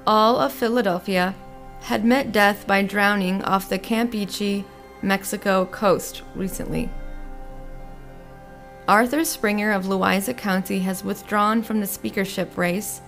all 0.05 0.39
of 0.39 0.53
Philadelphia, 0.53 1.35
had 1.81 2.05
met 2.05 2.31
death 2.31 2.65
by 2.65 2.81
drowning 2.81 3.43
off 3.43 3.69
the 3.69 3.79
Campeche, 3.79 4.63
Mexico 5.01 5.65
coast 5.65 6.21
recently. 6.35 6.89
Arthur 8.87 9.23
Springer 9.23 9.71
of 9.71 9.87
Louisa 9.87 10.33
County 10.33 10.79
has 10.79 11.03
withdrawn 11.03 11.63
from 11.63 11.79
the 11.79 11.87
speakership 11.87 12.57
race, 12.57 13.01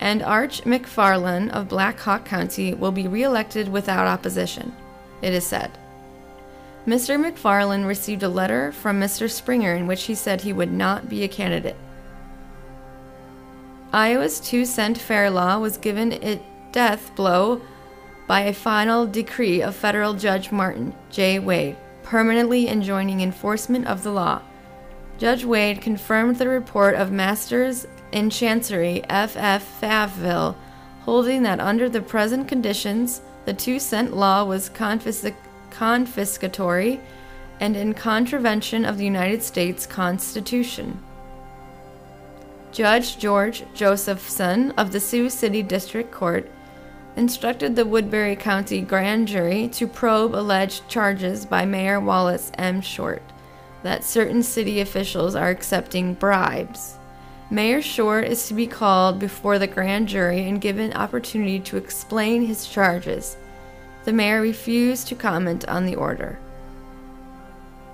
and 0.00 0.22
Arch 0.22 0.62
McFarland 0.64 1.50
of 1.50 1.68
Black 1.68 1.98
Hawk 2.00 2.24
County 2.24 2.72
will 2.72 2.92
be 2.92 3.06
reelected 3.06 3.68
without 3.68 4.06
opposition, 4.06 4.74
it 5.20 5.34
is 5.34 5.46
said. 5.46 5.70
Mr. 6.86 7.22
McFarland 7.22 7.86
received 7.86 8.22
a 8.22 8.28
letter 8.28 8.72
from 8.72 8.98
Mr. 8.98 9.30
Springer 9.30 9.74
in 9.74 9.86
which 9.86 10.04
he 10.04 10.14
said 10.14 10.40
he 10.40 10.52
would 10.54 10.72
not 10.72 11.10
be 11.10 11.22
a 11.22 11.28
candidate. 11.28 11.76
Iowa's 13.92 14.38
two 14.38 14.64
cent 14.64 14.98
fare 14.98 15.30
law 15.30 15.58
was 15.58 15.76
given 15.76 16.12
a 16.12 16.40
death 16.70 17.14
blow 17.16 17.60
by 18.28 18.42
a 18.42 18.52
final 18.52 19.06
decree 19.06 19.60
of 19.60 19.74
federal 19.74 20.14
Judge 20.14 20.52
Martin 20.52 20.94
J. 21.10 21.40
Wade, 21.40 21.76
permanently 22.04 22.68
enjoining 22.68 23.20
enforcement 23.20 23.88
of 23.88 24.04
the 24.04 24.12
law. 24.12 24.42
Judge 25.18 25.44
Wade 25.44 25.80
confirmed 25.80 26.36
the 26.36 26.48
report 26.48 26.94
of 26.94 27.10
Masters 27.10 27.86
in 28.12 28.30
Chancery 28.30 29.02
F. 29.08 29.36
F. 29.36 29.80
Faville, 29.80 30.54
holding 31.00 31.42
that 31.42 31.58
under 31.58 31.88
the 31.88 32.00
present 32.00 32.46
conditions, 32.46 33.22
the 33.44 33.52
two 33.52 33.80
cent 33.80 34.16
law 34.16 34.44
was 34.44 34.70
confisc- 34.70 35.34
confiscatory 35.70 37.00
and 37.58 37.76
in 37.76 37.92
contravention 37.92 38.84
of 38.84 38.96
the 38.96 39.04
United 39.04 39.42
States 39.42 39.86
Constitution. 39.86 41.02
Judge 42.72 43.18
George 43.18 43.64
Josephson 43.74 44.70
of 44.72 44.92
the 44.92 45.00
Sioux 45.00 45.28
City 45.28 45.62
District 45.62 46.10
Court 46.12 46.48
instructed 47.16 47.74
the 47.74 47.84
Woodbury 47.84 48.36
County 48.36 48.80
Grand 48.80 49.26
Jury 49.26 49.68
to 49.68 49.88
probe 49.88 50.34
alleged 50.34 50.88
charges 50.88 51.44
by 51.44 51.64
Mayor 51.64 51.98
Wallace 51.98 52.52
M. 52.56 52.80
Short 52.80 53.22
that 53.82 54.04
certain 54.04 54.42
city 54.42 54.80
officials 54.80 55.34
are 55.34 55.48
accepting 55.48 56.14
bribes. 56.14 56.98
Mayor 57.50 57.82
Short 57.82 58.26
is 58.26 58.46
to 58.46 58.54
be 58.54 58.66
called 58.66 59.18
before 59.18 59.58
the 59.58 59.66
grand 59.66 60.06
jury 60.06 60.48
and 60.48 60.60
given 60.60 60.92
opportunity 60.92 61.58
to 61.60 61.76
explain 61.76 62.46
his 62.46 62.68
charges. 62.68 63.36
The 64.04 64.12
mayor 64.12 64.40
refused 64.40 65.08
to 65.08 65.16
comment 65.16 65.66
on 65.68 65.86
the 65.86 65.96
order. 65.96 66.38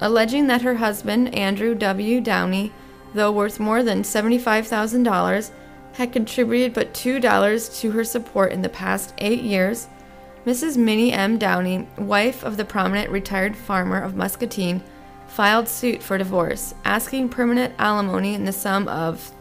Alleging 0.00 0.46
that 0.48 0.62
her 0.62 0.74
husband, 0.74 1.34
Andrew 1.34 1.74
W. 1.74 2.20
Downey, 2.20 2.72
though 3.16 3.32
worth 3.32 3.58
more 3.58 3.82
than 3.82 4.02
$75,000, 4.02 5.50
had 5.94 6.12
contributed 6.12 6.74
but 6.74 6.94
$2 6.94 7.80
to 7.80 7.90
her 7.90 8.04
support 8.04 8.52
in 8.52 8.62
the 8.62 8.68
past 8.68 9.14
eight 9.18 9.42
years, 9.42 9.88
Mrs. 10.44 10.76
Minnie 10.76 11.12
M. 11.12 11.38
Downey, 11.38 11.88
wife 11.98 12.44
of 12.44 12.56
the 12.56 12.64
prominent 12.64 13.10
retired 13.10 13.56
farmer 13.56 14.00
of 14.00 14.14
Muscatine, 14.14 14.82
filed 15.26 15.66
suit 15.66 16.02
for 16.02 16.16
divorce, 16.16 16.74
asking 16.84 17.30
permanent 17.30 17.74
alimony 17.78 18.34
in 18.34 18.44
the 18.44 18.52
sum 18.52 18.86
of 18.86 19.32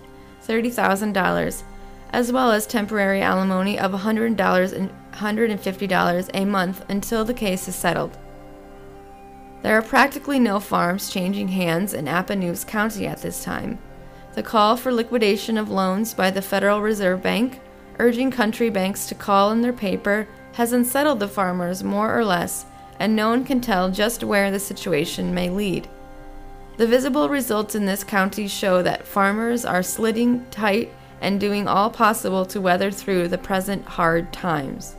$30,000, 0.47 1.63
as 2.11 2.31
well 2.31 2.51
as 2.51 2.65
temporary 2.65 3.21
alimony 3.21 3.77
of 3.77 3.91
$100 3.91 4.73
and 4.73 4.89
$150 5.13 6.29
a 6.33 6.45
month 6.45 6.85
until 6.89 7.23
the 7.23 7.33
case 7.33 7.67
is 7.67 7.75
settled. 7.75 8.17
There 9.65 9.79
are 9.79 9.81
practically 9.81 10.37
no 10.37 10.59
farms 10.59 11.09
changing 11.09 11.47
hands 11.47 11.95
in 11.95 12.05
Appanoose 12.05 12.67
County 12.67 13.07
at 13.07 13.23
this 13.23 13.43
time. 13.43 13.79
The 14.35 14.43
call 14.43 14.77
for 14.77 14.93
liquidation 14.93 15.57
of 15.57 15.71
loans 15.71 16.13
by 16.13 16.29
the 16.29 16.43
Federal 16.43 16.83
Reserve 16.83 17.23
Bank, 17.23 17.59
urging 17.97 18.29
country 18.29 18.69
banks 18.69 19.07
to 19.07 19.15
call 19.15 19.51
in 19.51 19.63
their 19.63 19.73
paper, 19.73 20.27
has 20.53 20.71
unsettled 20.71 21.19
the 21.19 21.27
farmers 21.27 21.83
more 21.83 22.15
or 22.15 22.23
less, 22.23 22.67
and 22.99 23.15
no 23.15 23.29
one 23.29 23.43
can 23.43 23.59
tell 23.59 23.89
just 23.89 24.23
where 24.23 24.51
the 24.51 24.59
situation 24.59 25.33
may 25.33 25.49
lead. 25.49 25.87
The 26.77 26.85
visible 26.85 27.27
results 27.27 27.73
in 27.73 27.87
this 27.87 28.03
county 28.03 28.47
show 28.47 28.83
that 28.83 29.07
farmers 29.07 29.65
are 29.65 29.81
slitting 29.81 30.45
tight 30.51 30.91
and 31.21 31.39
doing 31.39 31.67
all 31.67 31.89
possible 31.89 32.45
to 32.45 32.61
weather 32.61 32.91
through 32.91 33.29
the 33.29 33.39
present 33.39 33.83
hard 33.85 34.31
times. 34.31 34.95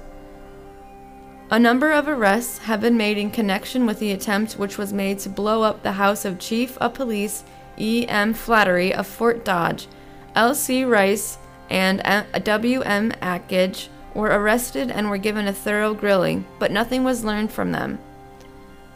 A 1.48 1.60
number 1.60 1.92
of 1.92 2.08
arrests 2.08 2.58
have 2.58 2.80
been 2.80 2.96
made 2.96 3.18
in 3.18 3.30
connection 3.30 3.86
with 3.86 4.00
the 4.00 4.10
attempt 4.10 4.54
which 4.54 4.78
was 4.78 4.92
made 4.92 5.20
to 5.20 5.28
blow 5.28 5.62
up 5.62 5.82
the 5.82 5.92
house 5.92 6.24
of 6.24 6.40
Chief 6.40 6.76
of 6.78 6.94
Police 6.94 7.44
E. 7.78 8.04
M. 8.08 8.34
Flattery 8.34 8.92
of 8.92 9.06
Fort 9.06 9.44
Dodge. 9.44 9.86
L. 10.34 10.56
C. 10.56 10.84
Rice 10.84 11.38
and 11.70 12.02
W. 12.42 12.80
M. 12.80 13.12
Atkidge 13.22 13.86
were 14.12 14.30
arrested 14.30 14.90
and 14.90 15.08
were 15.08 15.18
given 15.18 15.46
a 15.46 15.52
thorough 15.52 15.94
grilling, 15.94 16.44
but 16.58 16.72
nothing 16.72 17.04
was 17.04 17.24
learned 17.24 17.52
from 17.52 17.70
them. 17.70 18.00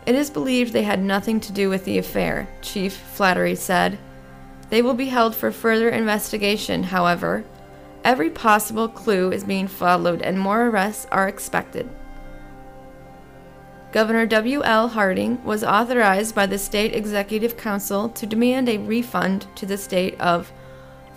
It 0.04 0.16
is 0.16 0.28
believed 0.28 0.72
they 0.72 0.82
had 0.82 1.00
nothing 1.00 1.38
to 1.40 1.52
do 1.52 1.68
with 1.68 1.84
the 1.84 1.98
affair, 1.98 2.48
Chief 2.62 2.96
Flattery 2.96 3.54
said. 3.54 3.96
They 4.70 4.82
will 4.82 4.94
be 4.94 5.06
held 5.06 5.36
for 5.36 5.52
further 5.52 5.88
investigation, 5.88 6.82
however. 6.82 7.44
Every 8.02 8.30
possible 8.30 8.88
clue 8.88 9.30
is 9.30 9.44
being 9.44 9.68
followed 9.68 10.20
and 10.20 10.40
more 10.40 10.66
arrests 10.66 11.06
are 11.12 11.28
expected. 11.28 11.88
Governor 13.92 14.26
W. 14.26 14.62
L. 14.62 14.88
Harding 14.88 15.42
was 15.44 15.64
authorized 15.64 16.34
by 16.34 16.46
the 16.46 16.58
State 16.58 16.94
Executive 16.94 17.56
Council 17.56 18.08
to 18.10 18.24
demand 18.24 18.68
a 18.68 18.78
refund 18.78 19.48
to 19.56 19.66
the 19.66 19.76
state 19.76 20.14
of 20.20 20.52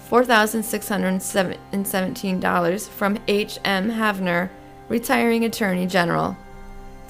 $4,617 0.09 2.89
from 2.89 3.19
H. 3.27 3.59
M. 3.63 3.91
Havner, 3.91 4.49
retiring 4.89 5.45
Attorney 5.45 5.85
General. 5.85 6.35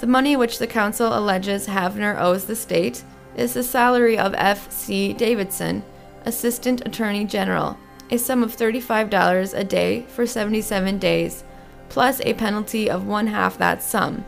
The 0.00 0.06
money 0.06 0.36
which 0.36 0.58
the 0.58 0.66
council 0.66 1.18
alleges 1.18 1.66
Havner 1.66 2.20
owes 2.20 2.44
the 2.44 2.56
state 2.56 3.02
is 3.34 3.54
the 3.54 3.62
salary 3.62 4.18
of 4.18 4.34
F. 4.36 4.70
C. 4.70 5.14
Davidson, 5.14 5.82
Assistant 6.26 6.86
Attorney 6.86 7.24
General, 7.24 7.78
a 8.10 8.18
sum 8.18 8.42
of 8.42 8.54
$35 8.54 9.58
a 9.58 9.64
day 9.64 10.02
for 10.08 10.26
77 10.26 10.98
days, 10.98 11.42
plus 11.88 12.20
a 12.20 12.34
penalty 12.34 12.90
of 12.90 13.06
one 13.06 13.28
half 13.28 13.56
that 13.56 13.82
sum. 13.82 14.26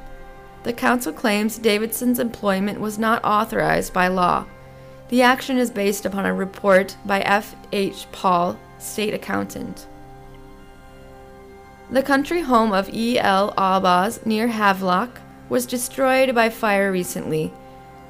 The 0.66 0.72
council 0.72 1.12
claims 1.12 1.58
Davidson's 1.58 2.18
employment 2.18 2.80
was 2.80 2.98
not 2.98 3.24
authorized 3.24 3.92
by 3.92 4.08
law. 4.08 4.46
The 5.10 5.22
action 5.22 5.58
is 5.58 5.70
based 5.70 6.04
upon 6.04 6.26
a 6.26 6.34
report 6.34 6.96
by 7.04 7.20
F. 7.20 7.54
H. 7.70 8.08
Paul, 8.10 8.58
state 8.80 9.14
accountant. 9.14 9.86
The 11.88 12.02
country 12.02 12.40
home 12.40 12.72
of 12.72 12.92
E. 12.92 13.16
L. 13.16 13.54
Abbas 13.56 14.26
near 14.26 14.48
Havelock 14.48 15.20
was 15.48 15.66
destroyed 15.66 16.34
by 16.34 16.50
fire 16.50 16.90
recently. 16.90 17.52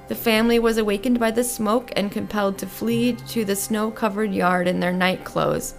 The 0.08 0.14
family 0.14 0.58
was 0.58 0.78
awakened 0.78 1.20
by 1.20 1.32
the 1.32 1.44
smoke 1.44 1.92
and 1.94 2.10
compelled 2.10 2.56
to 2.60 2.66
flee 2.66 3.12
to 3.28 3.44
the 3.44 3.54
snow 3.54 3.90
covered 3.90 4.32
yard 4.32 4.66
in 4.66 4.80
their 4.80 4.94
night 4.94 5.26
clothes. 5.26 5.74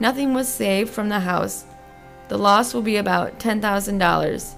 Nothing 0.00 0.32
was 0.32 0.48
saved 0.48 0.88
from 0.88 1.10
the 1.10 1.20
house. 1.20 1.66
The 2.28 2.38
loss 2.38 2.72
will 2.72 2.80
be 2.80 2.96
about 2.96 3.38
$10,000. 3.38 4.54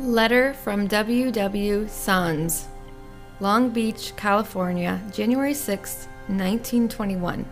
Letter 0.00 0.54
from 0.54 0.86
W. 0.86 1.30
W. 1.30 1.86
Sons, 1.86 2.68
Long 3.38 3.68
Beach, 3.68 4.14
California, 4.16 4.98
January 5.12 5.52
6, 5.52 6.08
1921. 6.26 7.44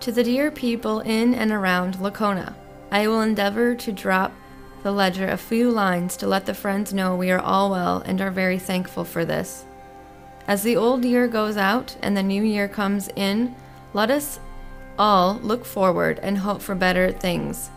To 0.00 0.12
the 0.12 0.22
dear 0.22 0.52
people 0.52 1.00
in 1.00 1.34
and 1.34 1.50
around 1.50 1.96
Lacona, 1.96 2.54
I 2.92 3.08
will 3.08 3.22
endeavor 3.22 3.74
to 3.74 3.92
drop 3.92 4.32
the 4.84 4.92
ledger 4.92 5.28
a 5.28 5.36
few 5.36 5.68
lines 5.72 6.16
to 6.18 6.28
let 6.28 6.46
the 6.46 6.54
friends 6.54 6.94
know 6.94 7.16
we 7.16 7.32
are 7.32 7.40
all 7.40 7.72
well 7.72 8.02
and 8.06 8.20
are 8.20 8.30
very 8.30 8.60
thankful 8.60 9.04
for 9.04 9.24
this. 9.24 9.64
As 10.46 10.62
the 10.62 10.76
old 10.76 11.04
year 11.04 11.26
goes 11.26 11.56
out 11.56 11.96
and 12.00 12.16
the 12.16 12.22
new 12.22 12.44
year 12.44 12.68
comes 12.68 13.08
in, 13.16 13.56
let 13.92 14.12
us 14.12 14.38
all 14.96 15.34
look 15.42 15.64
forward 15.64 16.20
and 16.22 16.38
hope 16.38 16.62
for 16.62 16.76
better 16.76 17.10
things. 17.10 17.70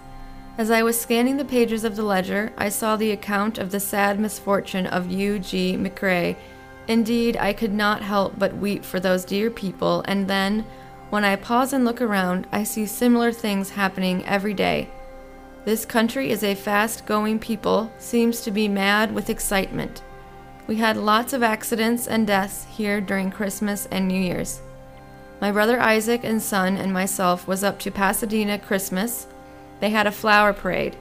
As 0.57 0.69
I 0.69 0.83
was 0.83 0.99
scanning 0.99 1.37
the 1.37 1.45
pages 1.45 1.85
of 1.85 1.95
the 1.95 2.03
ledger, 2.03 2.51
I 2.57 2.69
saw 2.69 2.95
the 2.95 3.11
account 3.11 3.57
of 3.57 3.71
the 3.71 3.79
sad 3.79 4.19
misfortune 4.19 4.85
of 4.85 5.09
U. 5.09 5.39
G. 5.39 5.77
McRae. 5.77 6.35
Indeed, 6.87 7.37
I 7.37 7.53
could 7.53 7.73
not 7.73 8.01
help 8.01 8.37
but 8.37 8.57
weep 8.57 8.83
for 8.83 8.99
those 8.99 9.23
dear 9.23 9.49
people, 9.49 10.03
and 10.07 10.27
then, 10.27 10.65
when 11.09 11.23
I 11.23 11.37
pause 11.37 11.71
and 11.71 11.85
look 11.85 12.01
around, 12.01 12.47
I 12.51 12.63
see 12.63 12.85
similar 12.85 13.31
things 13.31 13.71
happening 13.71 14.25
every 14.25 14.53
day. 14.53 14.89
This 15.63 15.85
country 15.85 16.31
is 16.31 16.43
a 16.43 16.55
fast 16.55 17.05
going 17.05 17.39
people, 17.39 17.91
seems 17.97 18.41
to 18.41 18.51
be 18.51 18.67
mad 18.67 19.13
with 19.13 19.29
excitement. 19.29 20.01
We 20.67 20.75
had 20.77 20.97
lots 20.97 21.33
of 21.33 21.43
accidents 21.43 22.07
and 22.07 22.27
deaths 22.27 22.65
here 22.69 22.99
during 22.99 23.31
Christmas 23.31 23.87
and 23.89 24.07
New 24.07 24.19
Year's. 24.19 24.61
My 25.39 25.51
brother 25.51 25.79
Isaac 25.79 26.21
and 26.23 26.41
son 26.41 26.77
and 26.77 26.91
myself 26.91 27.47
was 27.47 27.63
up 27.63 27.79
to 27.79 27.91
Pasadena 27.91 28.59
Christmas 28.59 29.27
they 29.81 29.89
had 29.89 30.07
a 30.07 30.11
flower 30.11 30.53
parade. 30.53 30.95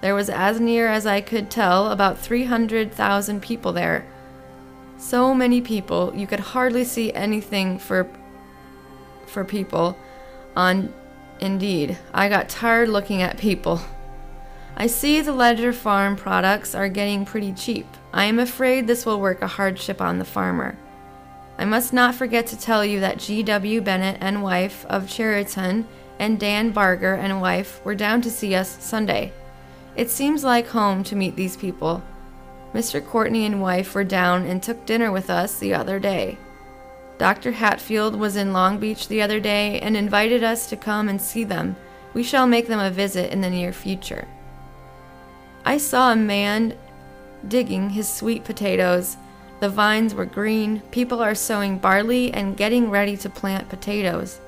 There 0.00 0.16
was, 0.16 0.28
as 0.28 0.58
near 0.58 0.88
as 0.88 1.06
I 1.06 1.20
could 1.20 1.48
tell, 1.48 1.92
about 1.92 2.18
300,000 2.18 3.40
people 3.40 3.72
there. 3.72 4.04
So 4.98 5.32
many 5.32 5.60
people, 5.60 6.12
you 6.16 6.26
could 6.26 6.40
hardly 6.40 6.84
see 6.84 7.12
anything 7.12 7.78
for 7.78 8.08
for 9.26 9.44
people 9.44 9.96
on 10.54 10.92
Indeed. 11.40 11.98
I 12.14 12.28
got 12.28 12.48
tired 12.48 12.88
looking 12.88 13.22
at 13.22 13.38
people. 13.38 13.80
I 14.76 14.86
see 14.86 15.20
the 15.20 15.32
Ledger 15.32 15.72
Farm 15.72 16.16
products 16.16 16.74
are 16.74 16.88
getting 16.88 17.24
pretty 17.24 17.52
cheap. 17.52 17.86
I 18.12 18.24
am 18.26 18.38
afraid 18.38 18.86
this 18.86 19.04
will 19.04 19.20
work 19.20 19.42
a 19.42 19.46
hardship 19.46 20.00
on 20.00 20.18
the 20.18 20.24
farmer. 20.24 20.78
I 21.58 21.64
must 21.64 21.92
not 21.92 22.14
forget 22.14 22.46
to 22.48 22.58
tell 22.58 22.84
you 22.84 23.00
that 23.00 23.18
G.W. 23.18 23.80
Bennett 23.80 24.18
and 24.20 24.42
wife 24.42 24.86
of 24.88 25.04
Chariton 25.04 25.84
and 26.22 26.38
Dan 26.38 26.70
Barger 26.70 27.14
and 27.14 27.40
wife 27.40 27.84
were 27.84 27.96
down 27.96 28.22
to 28.22 28.30
see 28.30 28.54
us 28.54 28.76
Sunday. 28.78 29.32
It 29.96 30.08
seems 30.08 30.44
like 30.44 30.68
home 30.68 31.02
to 31.02 31.16
meet 31.16 31.34
these 31.34 31.56
people. 31.56 32.00
Mr. 32.72 33.04
Courtney 33.04 33.44
and 33.44 33.60
wife 33.60 33.92
were 33.92 34.04
down 34.04 34.46
and 34.46 34.62
took 34.62 34.86
dinner 34.86 35.10
with 35.10 35.28
us 35.28 35.58
the 35.58 35.74
other 35.74 35.98
day. 35.98 36.38
Dr. 37.18 37.50
Hatfield 37.50 38.14
was 38.14 38.36
in 38.36 38.52
Long 38.52 38.78
Beach 38.78 39.08
the 39.08 39.20
other 39.20 39.40
day 39.40 39.80
and 39.80 39.96
invited 39.96 40.44
us 40.44 40.68
to 40.68 40.76
come 40.76 41.08
and 41.08 41.20
see 41.20 41.42
them. 41.42 41.74
We 42.14 42.22
shall 42.22 42.46
make 42.46 42.68
them 42.68 42.78
a 42.78 42.88
visit 42.88 43.32
in 43.32 43.40
the 43.40 43.50
near 43.50 43.72
future. 43.72 44.28
I 45.64 45.76
saw 45.76 46.12
a 46.12 46.16
man 46.16 46.78
digging 47.48 47.90
his 47.90 48.08
sweet 48.08 48.44
potatoes. 48.44 49.16
The 49.58 49.68
vines 49.68 50.14
were 50.14 50.24
green. 50.24 50.82
People 50.92 51.20
are 51.20 51.34
sowing 51.34 51.78
barley 51.78 52.32
and 52.32 52.56
getting 52.56 52.90
ready 52.90 53.16
to 53.16 53.28
plant 53.28 53.68
potatoes. 53.68 54.38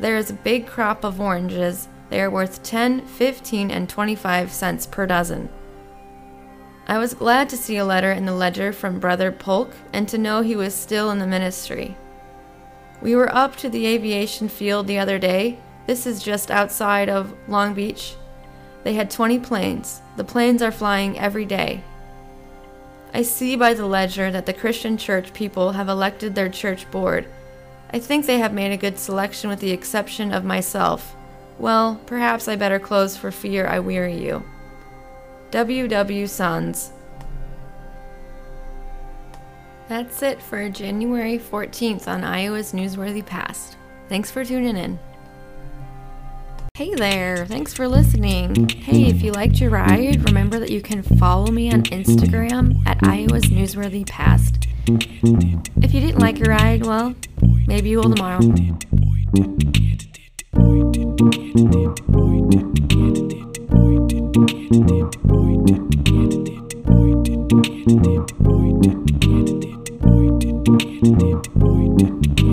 There 0.00 0.16
is 0.16 0.30
a 0.30 0.34
big 0.34 0.66
crop 0.66 1.04
of 1.04 1.20
oranges. 1.20 1.88
They 2.10 2.20
are 2.20 2.30
worth 2.30 2.62
10, 2.62 3.06
15, 3.06 3.70
and 3.70 3.88
25 3.88 4.52
cents 4.52 4.86
per 4.86 5.06
dozen. 5.06 5.48
I 6.86 6.98
was 6.98 7.14
glad 7.14 7.48
to 7.50 7.56
see 7.56 7.76
a 7.76 7.84
letter 7.84 8.12
in 8.12 8.24
the 8.24 8.34
ledger 8.34 8.72
from 8.72 9.00
Brother 9.00 9.30
Polk 9.30 9.74
and 9.92 10.08
to 10.08 10.16
know 10.16 10.40
he 10.40 10.56
was 10.56 10.74
still 10.74 11.10
in 11.10 11.18
the 11.18 11.26
ministry. 11.26 11.96
We 13.02 13.14
were 13.14 13.34
up 13.34 13.56
to 13.56 13.68
the 13.68 13.86
aviation 13.86 14.48
field 14.48 14.86
the 14.86 14.98
other 14.98 15.18
day. 15.18 15.58
This 15.86 16.06
is 16.06 16.22
just 16.22 16.50
outside 16.50 17.08
of 17.08 17.34
Long 17.46 17.74
Beach. 17.74 18.14
They 18.84 18.94
had 18.94 19.10
20 19.10 19.40
planes. 19.40 20.00
The 20.16 20.24
planes 20.24 20.62
are 20.62 20.72
flying 20.72 21.18
every 21.18 21.44
day. 21.44 21.82
I 23.12 23.22
see 23.22 23.56
by 23.56 23.74
the 23.74 23.86
ledger 23.86 24.30
that 24.30 24.46
the 24.46 24.52
Christian 24.52 24.96
church 24.96 25.32
people 25.34 25.72
have 25.72 25.88
elected 25.88 26.34
their 26.34 26.48
church 26.48 26.90
board 26.90 27.26
I 27.90 27.98
think 27.98 28.26
they 28.26 28.38
have 28.38 28.52
made 28.52 28.72
a 28.72 28.76
good 28.76 28.98
selection 28.98 29.48
with 29.48 29.60
the 29.60 29.70
exception 29.70 30.32
of 30.32 30.44
myself. 30.44 31.14
Well, 31.58 32.00
perhaps 32.06 32.46
I 32.46 32.56
better 32.56 32.78
close 32.78 33.16
for 33.16 33.30
fear 33.30 33.66
I 33.66 33.80
weary 33.80 34.16
you. 34.16 34.44
W. 35.50 35.88
W. 35.88 36.26
Sons. 36.26 36.92
That's 39.88 40.22
it 40.22 40.42
for 40.42 40.68
January 40.68 41.38
14th 41.38 42.06
on 42.06 42.22
Iowa's 42.22 42.72
Newsworthy 42.72 43.24
Past. 43.24 43.78
Thanks 44.10 44.30
for 44.30 44.44
tuning 44.44 44.76
in. 44.76 44.98
Hey 46.74 46.94
there, 46.94 47.46
thanks 47.46 47.72
for 47.72 47.88
listening. 47.88 48.68
Hey, 48.68 49.06
if 49.06 49.22
you 49.22 49.32
liked 49.32 49.60
your 49.60 49.70
ride, 49.70 50.24
remember 50.28 50.60
that 50.60 50.70
you 50.70 50.80
can 50.80 51.02
follow 51.02 51.50
me 51.50 51.72
on 51.72 51.82
Instagram 51.84 52.86
at 52.86 52.98
Iowa's 53.02 53.46
Newsworthy 53.46 54.06
Past. 54.06 54.68
If 54.90 55.92
you 55.92 56.00
didn't 56.00 56.18
like 56.18 56.38
your 56.38 56.48
ride, 56.48 56.86
well, 56.86 57.14
maybe 57.66 57.90
you 57.90 57.98
will 57.98 58.14
tomorrow. 58.14 58.40